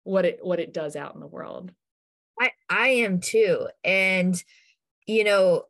[0.04, 1.72] what it what it does out in the world.
[2.40, 3.68] I I am too.
[3.84, 4.42] And
[5.06, 5.66] you know,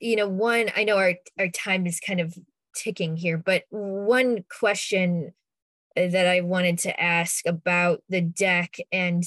[0.00, 2.36] you know, one, I know our our time is kind of
[2.76, 5.32] ticking here, but one question
[5.94, 9.24] that I wanted to ask about the deck and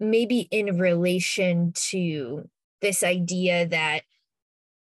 [0.00, 2.48] maybe in relation to
[2.80, 4.02] this idea that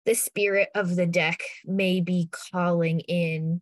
[0.07, 3.61] the spirit of the deck may be calling in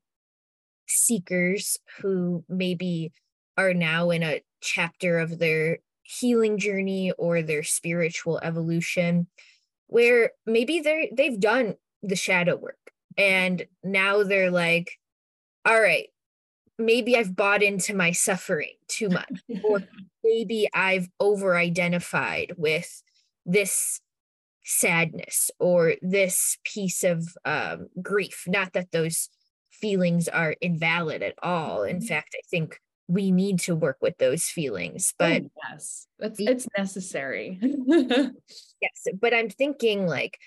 [0.86, 3.12] seekers who maybe
[3.56, 9.26] are now in a chapter of their healing journey or their spiritual evolution
[9.89, 14.93] where maybe they're they've done the shadow work and now they're like
[15.66, 16.09] all right
[16.78, 19.82] maybe i've bought into my suffering too much or
[20.22, 23.03] maybe i've over identified with
[23.45, 24.01] this
[24.68, 28.45] sadness or this piece of um, grief.
[28.47, 29.30] Not that those
[29.72, 31.82] feelings are invalid at all.
[31.82, 32.07] In mm-hmm.
[32.07, 32.78] fact, I think
[33.09, 35.14] we need to work with those feelings.
[35.18, 37.59] But oh, yes, that's it's necessary.
[37.62, 40.38] yes, but I'm thinking like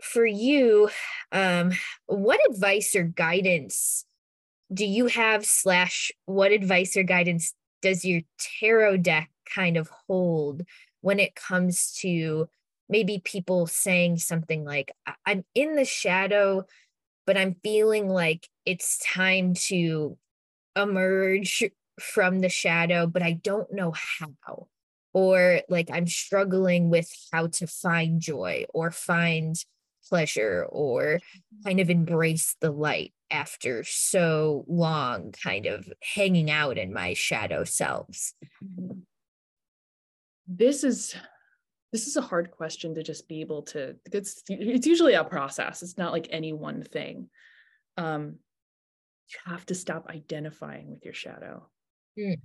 [0.00, 0.88] for you,
[1.32, 1.72] um,
[2.06, 4.04] what advice or guidance
[4.72, 8.22] do you have slash what advice or guidance does your
[8.60, 10.62] tarot deck kind of hold
[11.02, 12.48] when it comes to
[12.88, 14.90] maybe people saying something like
[15.24, 16.64] i'm in the shadow
[17.26, 20.16] but i'm feeling like it's time to
[20.74, 21.62] emerge
[21.98, 24.68] from the shadow but i don't know how.
[25.12, 29.56] Or like i'm struggling with how to find joy or find
[30.08, 31.20] pleasure or
[31.64, 37.64] kind of embrace the light after so long kind of hanging out in my shadow
[37.64, 38.34] selves.
[38.64, 39.00] Mm-hmm.
[40.46, 41.14] this is
[41.92, 45.82] this is a hard question to just be able to it's it's usually a process.
[45.82, 47.28] It's not like any one thing.
[47.96, 48.36] Um
[49.28, 51.68] you have to stop identifying with your shadow
[52.18, 52.40] mm.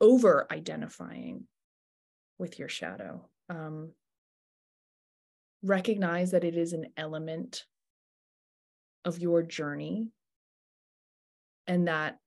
[0.00, 1.46] over identifying
[2.38, 3.92] with your shadow um
[5.62, 7.64] recognize that it is an element
[9.04, 10.08] of your journey
[11.66, 12.18] and that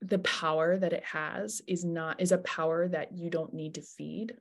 [0.00, 3.82] the power that it has is not is a power that you don't need to
[3.82, 4.34] feed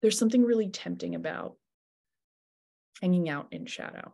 [0.00, 1.54] there's something really tempting about
[3.00, 4.12] hanging out in shadow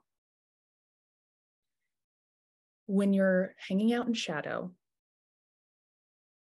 [2.88, 4.72] when you're hanging out in shadow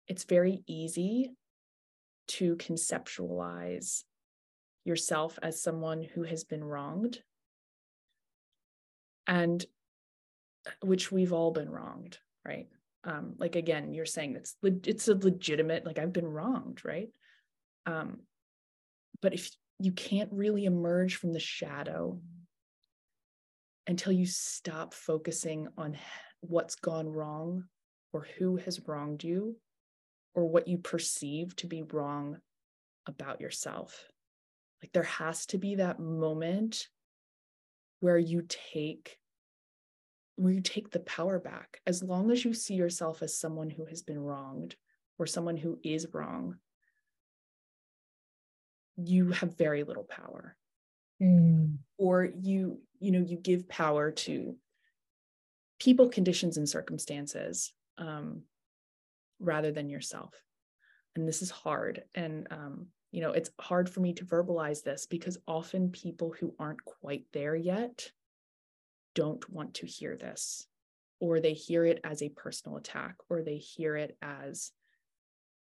[0.06, 1.30] it's very easy
[2.28, 4.02] to conceptualize
[4.84, 7.18] yourself as someone who has been wronged
[9.26, 9.64] and
[10.66, 12.68] uh, which we've all been wronged right?
[13.04, 17.08] Um like again you're saying it's it's a legitimate like i've been wronged right?
[17.86, 18.20] Um
[19.22, 22.20] but if you can't really emerge from the shadow
[23.86, 25.96] until you stop focusing on
[26.48, 27.64] what's gone wrong
[28.12, 29.56] or who has wronged you
[30.34, 32.38] or what you perceive to be wrong
[33.06, 34.08] about yourself.
[34.82, 36.88] Like there has to be that moment
[38.00, 39.18] where you take
[40.36, 41.80] where you take the power back.
[41.86, 44.74] As long as you see yourself as someone who has been wronged
[45.16, 46.56] or someone who is wrong
[48.96, 50.56] you have very little power.
[51.22, 51.78] Mm.
[51.96, 54.56] or you you know you give power to
[55.80, 58.42] people conditions and circumstances um,
[59.40, 60.34] rather than yourself
[61.16, 65.06] and this is hard and um, you know, it's hard for me to verbalize this
[65.06, 68.10] because often people who aren't quite there yet
[69.14, 70.66] don't want to hear this,
[71.20, 74.72] or they hear it as a personal attack, or they hear it as,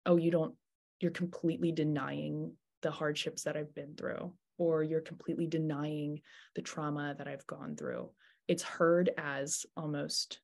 [0.06, 0.56] oh, you don't,
[1.02, 2.54] you're completely denying
[2.84, 6.22] the hardships that I've been through, or you're completely denying
[6.56, 8.12] the trauma that I've gone through.
[8.52, 10.42] It's heard as almost,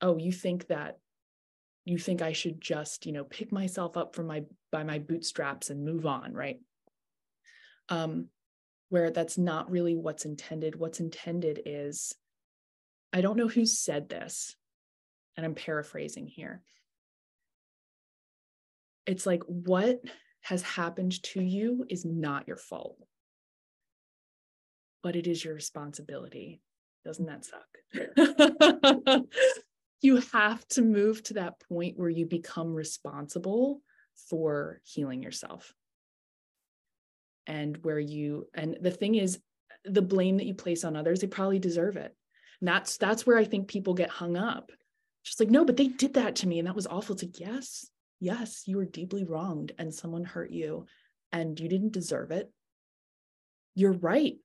[0.00, 0.98] oh, you think that
[1.84, 5.68] you think I should just, you know, pick myself up from my by my bootstraps
[5.68, 6.60] and move on, right?
[7.88, 8.28] Um,
[8.88, 10.76] where that's not really what's intended.
[10.76, 12.14] What's intended is,
[13.12, 14.54] I don't know who said this,
[15.36, 16.62] and I'm paraphrasing here.
[19.06, 20.00] It's like what
[20.42, 22.96] has happened to you is not your fault,
[25.02, 26.60] but it is your responsibility.
[27.04, 29.26] Doesn't that suck?
[30.02, 33.82] you have to move to that point where you become responsible
[34.28, 35.72] for healing yourself.
[37.46, 39.40] And where you and the thing is
[39.84, 42.14] the blame that you place on others they probably deserve it.
[42.60, 44.70] And that's that's where i think people get hung up.
[45.24, 47.16] Just like no but they did that to me and that was awful.
[47.16, 47.88] To yes
[48.20, 50.86] yes you were deeply wronged and someone hurt you
[51.32, 52.52] and you didn't deserve it.
[53.74, 54.36] You're right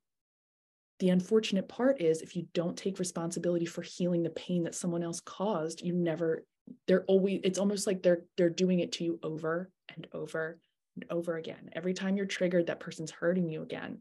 [1.00, 5.04] the unfortunate part is if you don't take responsibility for healing the pain that someone
[5.04, 6.44] else caused you never
[6.88, 10.60] they're always it's almost like they're they're doing it to you over and over
[10.96, 11.70] and over again.
[11.74, 14.00] Every time you're triggered that person's hurting you again.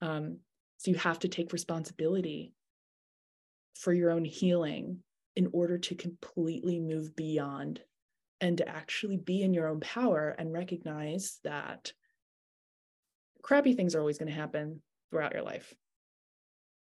[0.00, 0.38] Um,
[0.78, 2.54] so you have to take responsibility
[3.76, 4.98] for your own healing
[5.36, 7.80] in order to completely move beyond
[8.40, 11.92] and to actually be in your own power and recognize that
[13.42, 15.72] crappy things are always going to happen throughout your life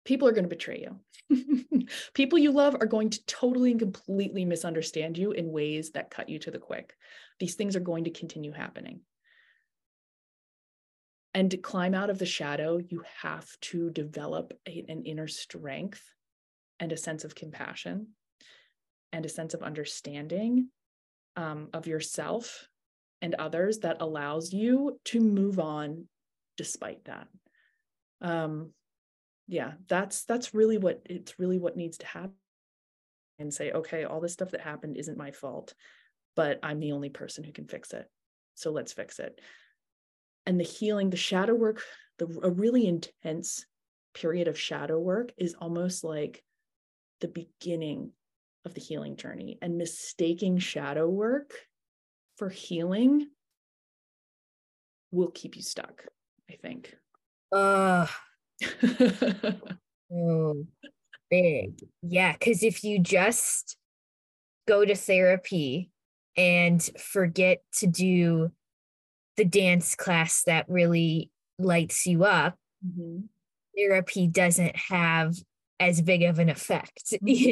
[0.06, 0.86] people are going to betray
[1.30, 1.86] you.
[2.14, 6.28] people you love are going to totally and completely misunderstand you in ways that cut
[6.28, 6.94] you to the quick.
[7.38, 9.00] These things are going to continue happening.
[11.34, 16.02] And to climb out of the shadow, you have to develop a, an inner strength
[16.80, 18.08] and a sense of compassion
[19.12, 20.68] and a sense of understanding
[21.36, 22.68] um, of yourself
[23.20, 26.06] and others that allows you to move on
[26.56, 27.28] despite that.
[28.22, 28.70] Um,
[29.48, 32.32] yeah that's that's really what it's really what needs to happen
[33.38, 35.74] and say okay all this stuff that happened isn't my fault
[36.34, 38.08] but i'm the only person who can fix it
[38.56, 39.40] so let's fix it.
[40.46, 41.82] And the healing the shadow work
[42.18, 43.66] the a really intense
[44.14, 46.42] period of shadow work is almost like
[47.20, 48.12] the beginning
[48.64, 51.52] of the healing journey and mistaking shadow work
[52.36, 53.28] for healing
[55.10, 56.06] will keep you stuck
[56.50, 56.96] i think.
[57.52, 58.06] Uh
[60.12, 60.66] oh,
[61.30, 61.80] big.
[62.02, 62.32] Yeah.
[62.32, 63.76] Because if you just
[64.66, 65.90] go to therapy
[66.36, 68.52] and forget to do
[69.36, 73.20] the dance class that really lights you up, mm-hmm.
[73.76, 75.34] therapy doesn't have
[75.78, 77.50] as big of an effect mm-hmm.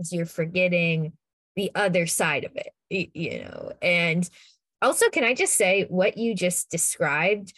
[0.00, 1.12] as you're forgetting
[1.56, 2.72] the other side of it,
[3.14, 3.72] you know.
[3.80, 4.28] And
[4.82, 7.52] also, can I just say what you just described?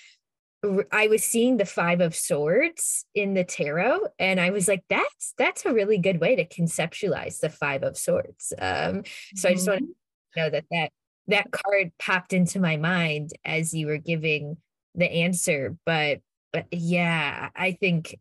[0.93, 5.35] I was seeing the five of swords in the tarot, and I was like, "That's
[5.39, 9.03] that's a really good way to conceptualize the five of swords." Um,
[9.35, 9.47] so mm-hmm.
[9.47, 10.41] I just want to mm-hmm.
[10.41, 10.91] know that that
[11.29, 14.57] that card popped into my mind as you were giving
[14.95, 15.77] the answer.
[15.85, 16.21] But,
[16.53, 18.17] but yeah, I think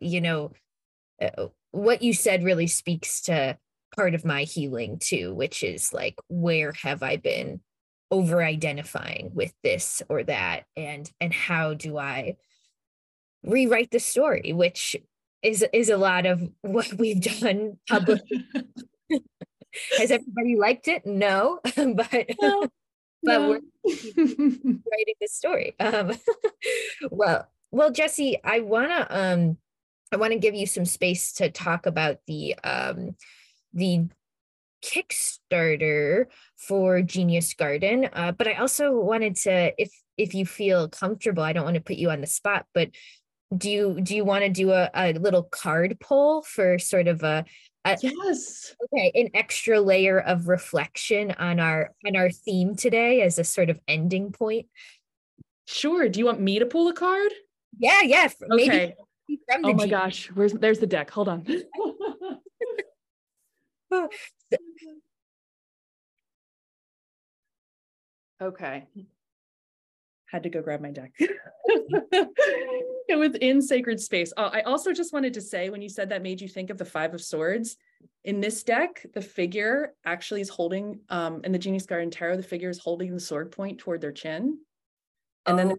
[0.00, 0.52] you know
[1.20, 3.58] uh, what you said really speaks to
[3.94, 7.60] part of my healing too, which is like, where have I been
[8.10, 12.36] over identifying with this or that and and how do i
[13.44, 14.96] rewrite the story which
[15.42, 18.44] is is a lot of what we've done publicly.
[19.98, 21.06] Has everybody liked it?
[21.06, 21.76] No but
[22.40, 22.68] no,
[23.22, 23.48] but no.
[23.48, 25.74] we're writing the story.
[25.78, 26.12] Um
[27.10, 29.56] well well jessi i want to um
[30.10, 33.14] i want to give you some space to talk about the um
[33.72, 34.08] the
[34.84, 36.26] Kickstarter
[36.56, 38.08] for Genius Garden.
[38.12, 41.82] Uh, but I also wanted to, if if you feel comfortable, I don't want to
[41.82, 42.90] put you on the spot, but
[43.56, 47.22] do you do you want to do a, a little card pull for sort of
[47.22, 47.44] a,
[47.84, 48.74] a yes.
[48.84, 53.70] Okay an extra layer of reflection on our on our theme today as a sort
[53.70, 54.66] of ending point?
[55.66, 56.08] Sure.
[56.08, 57.32] Do you want me to pull a card?
[57.78, 58.94] Yeah yeah okay.
[59.64, 61.10] oh my gosh where's there's the deck.
[61.10, 61.46] Hold on
[68.42, 68.86] okay.
[70.30, 71.12] Had to go grab my deck.
[71.18, 74.32] it was in sacred space.
[74.36, 76.78] Oh, I also just wanted to say when you said that made you think of
[76.78, 77.76] the Five of Swords.
[78.24, 82.42] In this deck, the figure actually is holding, um, in the Genius Garden Tarot, the
[82.42, 84.58] figure is holding the sword point toward their chin.
[85.46, 85.56] And oh.
[85.56, 85.76] then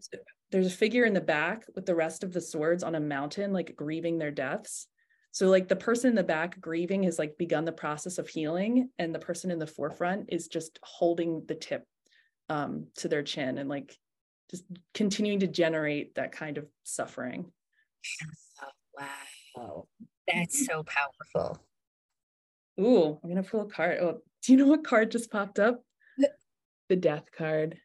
[0.51, 3.53] there's a figure in the back with the rest of the swords on a mountain,
[3.53, 4.87] like grieving their deaths.
[5.31, 8.89] So like the person in the back grieving has like begun the process of healing
[8.99, 11.85] and the person in the forefront is just holding the tip
[12.49, 13.97] um, to their chin and like
[14.49, 17.49] just continuing to generate that kind of suffering.
[18.61, 19.05] Oh,
[19.55, 19.87] wow.
[20.27, 21.61] That's so powerful.
[22.79, 23.99] Ooh, I'm gonna pull a card.
[24.01, 25.83] Oh, do you know what card just popped up?
[26.89, 27.77] The death card.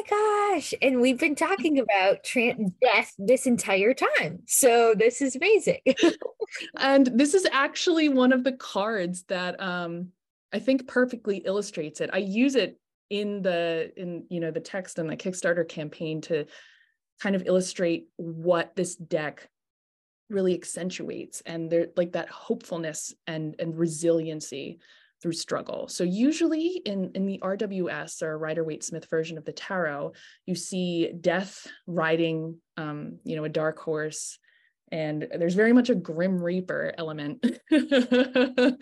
[0.00, 0.74] My gosh.
[0.80, 4.40] And we've been talking about trans death this entire time.
[4.46, 5.80] So this is amazing.
[6.78, 10.08] and this is actually one of the cards that um
[10.52, 12.10] I think perfectly illustrates it.
[12.12, 12.78] I use it
[13.10, 16.46] in the in you know the text and the Kickstarter campaign to
[17.20, 19.48] kind of illustrate what this deck
[20.28, 24.78] really accentuates and there like that hopefulness and and resiliency
[25.22, 25.88] through struggle.
[25.88, 30.12] So usually in, in the RWS or Rider Waite Smith version of the tarot,
[30.46, 34.38] you see death riding, um, you know, a dark horse,
[34.92, 38.76] and there's very much a grim reaper element to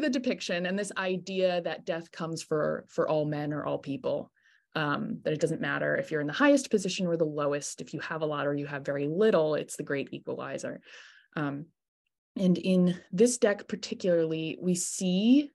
[0.00, 4.30] the depiction, and this idea that death comes for for all men or all people.
[4.76, 7.92] Um, that it doesn't matter if you're in the highest position or the lowest, if
[7.92, 10.80] you have a lot or you have very little, it's the great equalizer.
[11.34, 11.66] Um,
[12.40, 15.50] and in this deck particularly, we see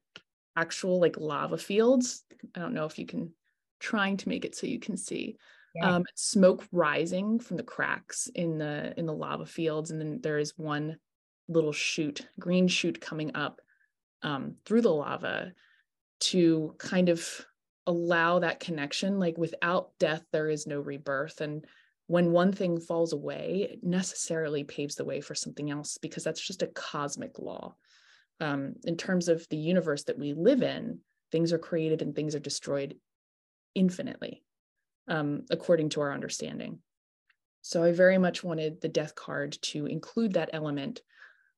[0.56, 2.24] actual like lava fields.
[2.56, 3.34] I don't know if you can
[3.80, 5.38] trying to make it so you can see.
[5.74, 5.96] Yeah.
[5.96, 10.38] Um, smoke rising from the cracks in the in the lava fields, and then there
[10.38, 10.98] is one
[11.50, 13.62] little shoot, green shoot coming up
[14.22, 15.52] um, through the lava
[16.20, 17.28] to kind of
[17.88, 19.20] allow that connection.
[19.20, 21.66] Like without death, there is no rebirth, and
[22.08, 26.46] when one thing falls away, it necessarily paves the way for something else because that's
[26.46, 27.76] just a cosmic law.
[28.40, 31.00] Um, in terms of the universe that we live in,
[31.32, 32.96] things are created and things are destroyed
[33.74, 34.44] infinitely,
[35.08, 36.80] um, according to our understanding.
[37.62, 41.02] So I very much wanted the death card to include that element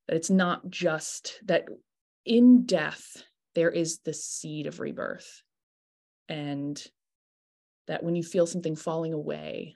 [0.08, 1.66] that it's not just that
[2.26, 3.24] in death,
[3.56, 5.42] there is the seed of rebirth.
[6.30, 6.82] And
[7.88, 9.76] that when you feel something falling away,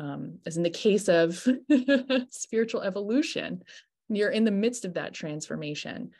[0.00, 1.46] um, as in the case of
[2.30, 3.62] spiritual evolution,
[4.08, 6.10] you're in the midst of that transformation.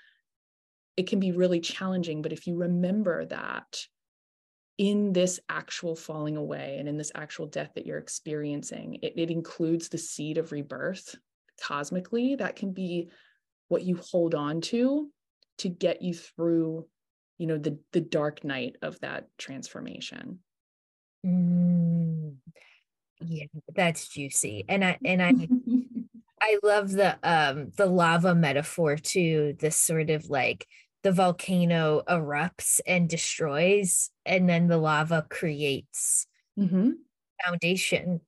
[0.97, 3.87] It can be really challenging, but if you remember that
[4.77, 9.31] in this actual falling away and in this actual death that you're experiencing, it, it
[9.31, 11.17] includes the seed of rebirth
[11.63, 12.35] cosmically.
[12.35, 13.11] That can be
[13.69, 15.11] what you hold on to
[15.59, 16.87] to get you through
[17.39, 20.41] you know the the dark night of that transformation
[21.25, 22.35] mm
[23.21, 25.33] yeah that's juicy and i and i
[26.43, 30.67] i love the um the lava metaphor too this sort of like
[31.03, 36.27] the volcano erupts and destroys and then the lava creates
[36.59, 36.91] mm-hmm.
[37.45, 38.21] foundation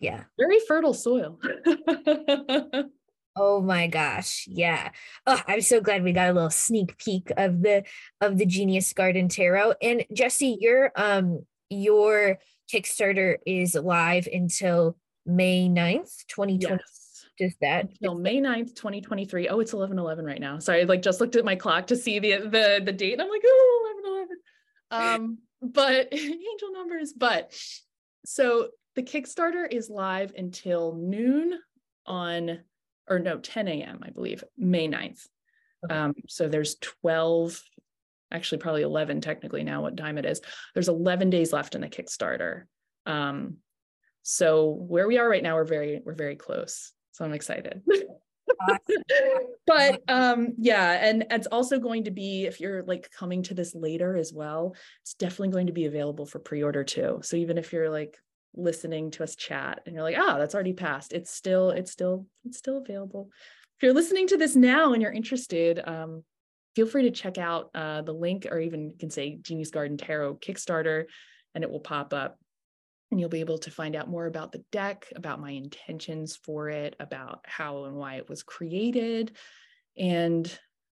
[0.00, 0.24] yeah.
[0.38, 1.38] Very fertile soil.
[3.36, 4.46] oh my gosh.
[4.48, 4.90] Yeah.
[5.26, 7.84] Oh, I'm so glad we got a little sneak peek of the
[8.20, 9.74] of the Genius Garden Tarot.
[9.82, 12.38] And Jessi, your um your
[12.72, 16.60] Kickstarter is live until May 9th, 2020.
[16.60, 17.24] Yes.
[17.40, 19.48] Is that until May 9th, 2023.
[19.48, 20.58] Oh, it's 11 11 right now.
[20.58, 23.12] Sorry, I like just looked at my clock to see the the the date.
[23.12, 23.94] And I'm like, oh,
[24.90, 25.22] 11 11.
[25.22, 27.56] Um, but angel numbers, but
[28.24, 31.60] so the Kickstarter is live until noon
[32.06, 32.58] on,
[33.08, 35.26] or no, 10 a.m., I believe, May 9th.
[35.84, 35.94] Okay.
[35.94, 37.62] Um, so there's 12,
[38.30, 40.40] actually probably 11 technically now, what time it is.
[40.74, 42.64] There's 11 days left in the Kickstarter.
[43.06, 43.56] Um,
[44.22, 46.92] so where we are right now, we're very, we're very close.
[47.12, 47.82] So I'm excited.
[49.66, 53.74] but um yeah and it's also going to be if you're like coming to this
[53.74, 57.74] later as well it's definitely going to be available for pre-order too so even if
[57.74, 58.18] you're like
[58.58, 61.12] listening to us chat and you're like, oh, that's already passed.
[61.12, 63.30] It's still, it's still, it's still available.
[63.76, 66.24] If you're listening to this now and you're interested, um,
[66.78, 69.96] feel free to check out uh, the link or even you can say Genius Garden
[69.96, 71.06] Tarot Kickstarter
[71.52, 72.38] and it will pop up
[73.10, 76.68] and you'll be able to find out more about the deck, about my intentions for
[76.68, 79.36] it, about how and why it was created.
[79.96, 80.56] And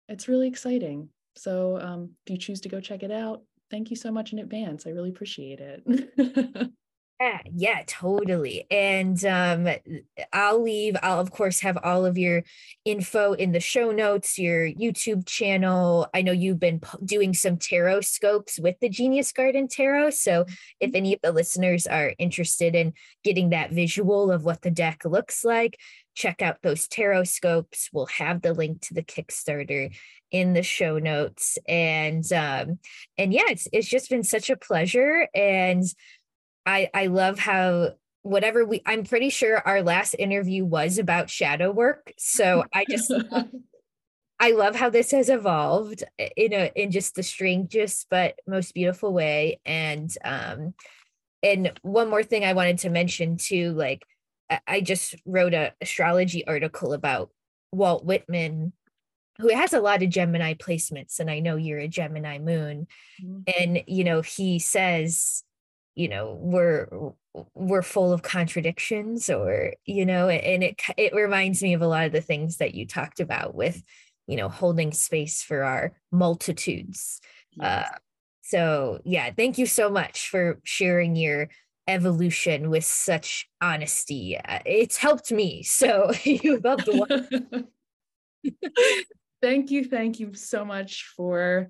[0.09, 1.07] it's really exciting.
[1.37, 4.39] So um, if you choose to go check it out, thank you so much in
[4.39, 4.85] advance.
[4.85, 6.71] I really appreciate it.
[7.19, 8.65] Yeah, yeah, totally.
[8.71, 9.67] And um,
[10.31, 12.43] I'll leave, I'll of course have all of your
[12.85, 16.07] info in the show notes, your YouTube channel.
[16.13, 20.11] I know you've been doing some tarot scopes with the Genius Garden Tarot.
[20.11, 20.45] So
[20.79, 20.95] if mm-hmm.
[20.95, 22.93] any of the listeners are interested in
[23.25, 25.77] getting that visual of what the deck looks like,
[26.15, 27.89] check out those tarot scopes.
[27.91, 29.93] We'll have the link to the Kickstarter
[30.31, 31.57] in the show notes.
[31.67, 32.79] And um,
[33.17, 35.27] and yeah, it's it's just been such a pleasure.
[35.33, 35.83] And
[36.69, 41.71] I I love how whatever we I'm pretty sure our last interview was about shadow
[41.71, 42.13] work.
[42.17, 43.11] So I just
[44.39, 46.03] I love how this has evolved
[46.37, 49.59] in a in just the strangest but most beautiful way.
[49.65, 50.75] And um
[51.41, 54.03] and one more thing I wanted to mention too, like
[54.67, 57.31] I just wrote a astrology article about
[57.71, 58.73] Walt Whitman,
[59.39, 62.87] who has a lot of Gemini placements, and I know you're a Gemini moon.
[63.23, 63.41] Mm-hmm.
[63.59, 65.43] And you know, he says
[65.99, 66.87] you know we're
[67.55, 72.05] we're full of contradictions or you know and it it reminds me of a lot
[72.05, 73.83] of the things that you talked about with
[74.25, 77.19] you know holding space for our multitudes.
[77.61, 77.89] Uh, yes.
[77.91, 77.97] uh,
[78.41, 81.49] so yeah thank you so much for sharing your
[81.89, 84.37] evolution with such honesty.
[84.37, 87.67] Uh, it's helped me so you love the
[89.41, 91.69] thank you thank you so much for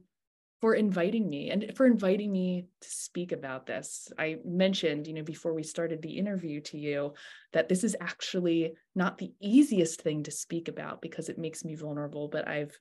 [0.61, 4.11] for inviting me and for inviting me to speak about this.
[4.17, 7.13] I mentioned, you know, before we started the interview to you
[7.53, 11.75] that this is actually not the easiest thing to speak about because it makes me
[11.75, 12.77] vulnerable, but I've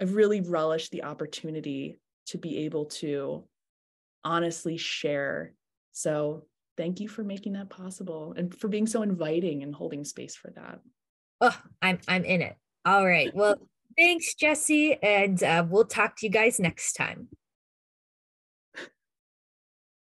[0.00, 3.44] I've really relished the opportunity to be able to
[4.24, 5.54] honestly share.
[5.92, 6.46] So,
[6.76, 10.50] thank you for making that possible and for being so inviting and holding space for
[10.56, 10.80] that.
[11.40, 12.56] Oh, I'm I'm in it.
[12.84, 13.34] All right.
[13.34, 13.56] Well,
[13.96, 14.98] Thanks, Jessi.
[15.02, 17.28] And uh, we'll talk to you guys next time.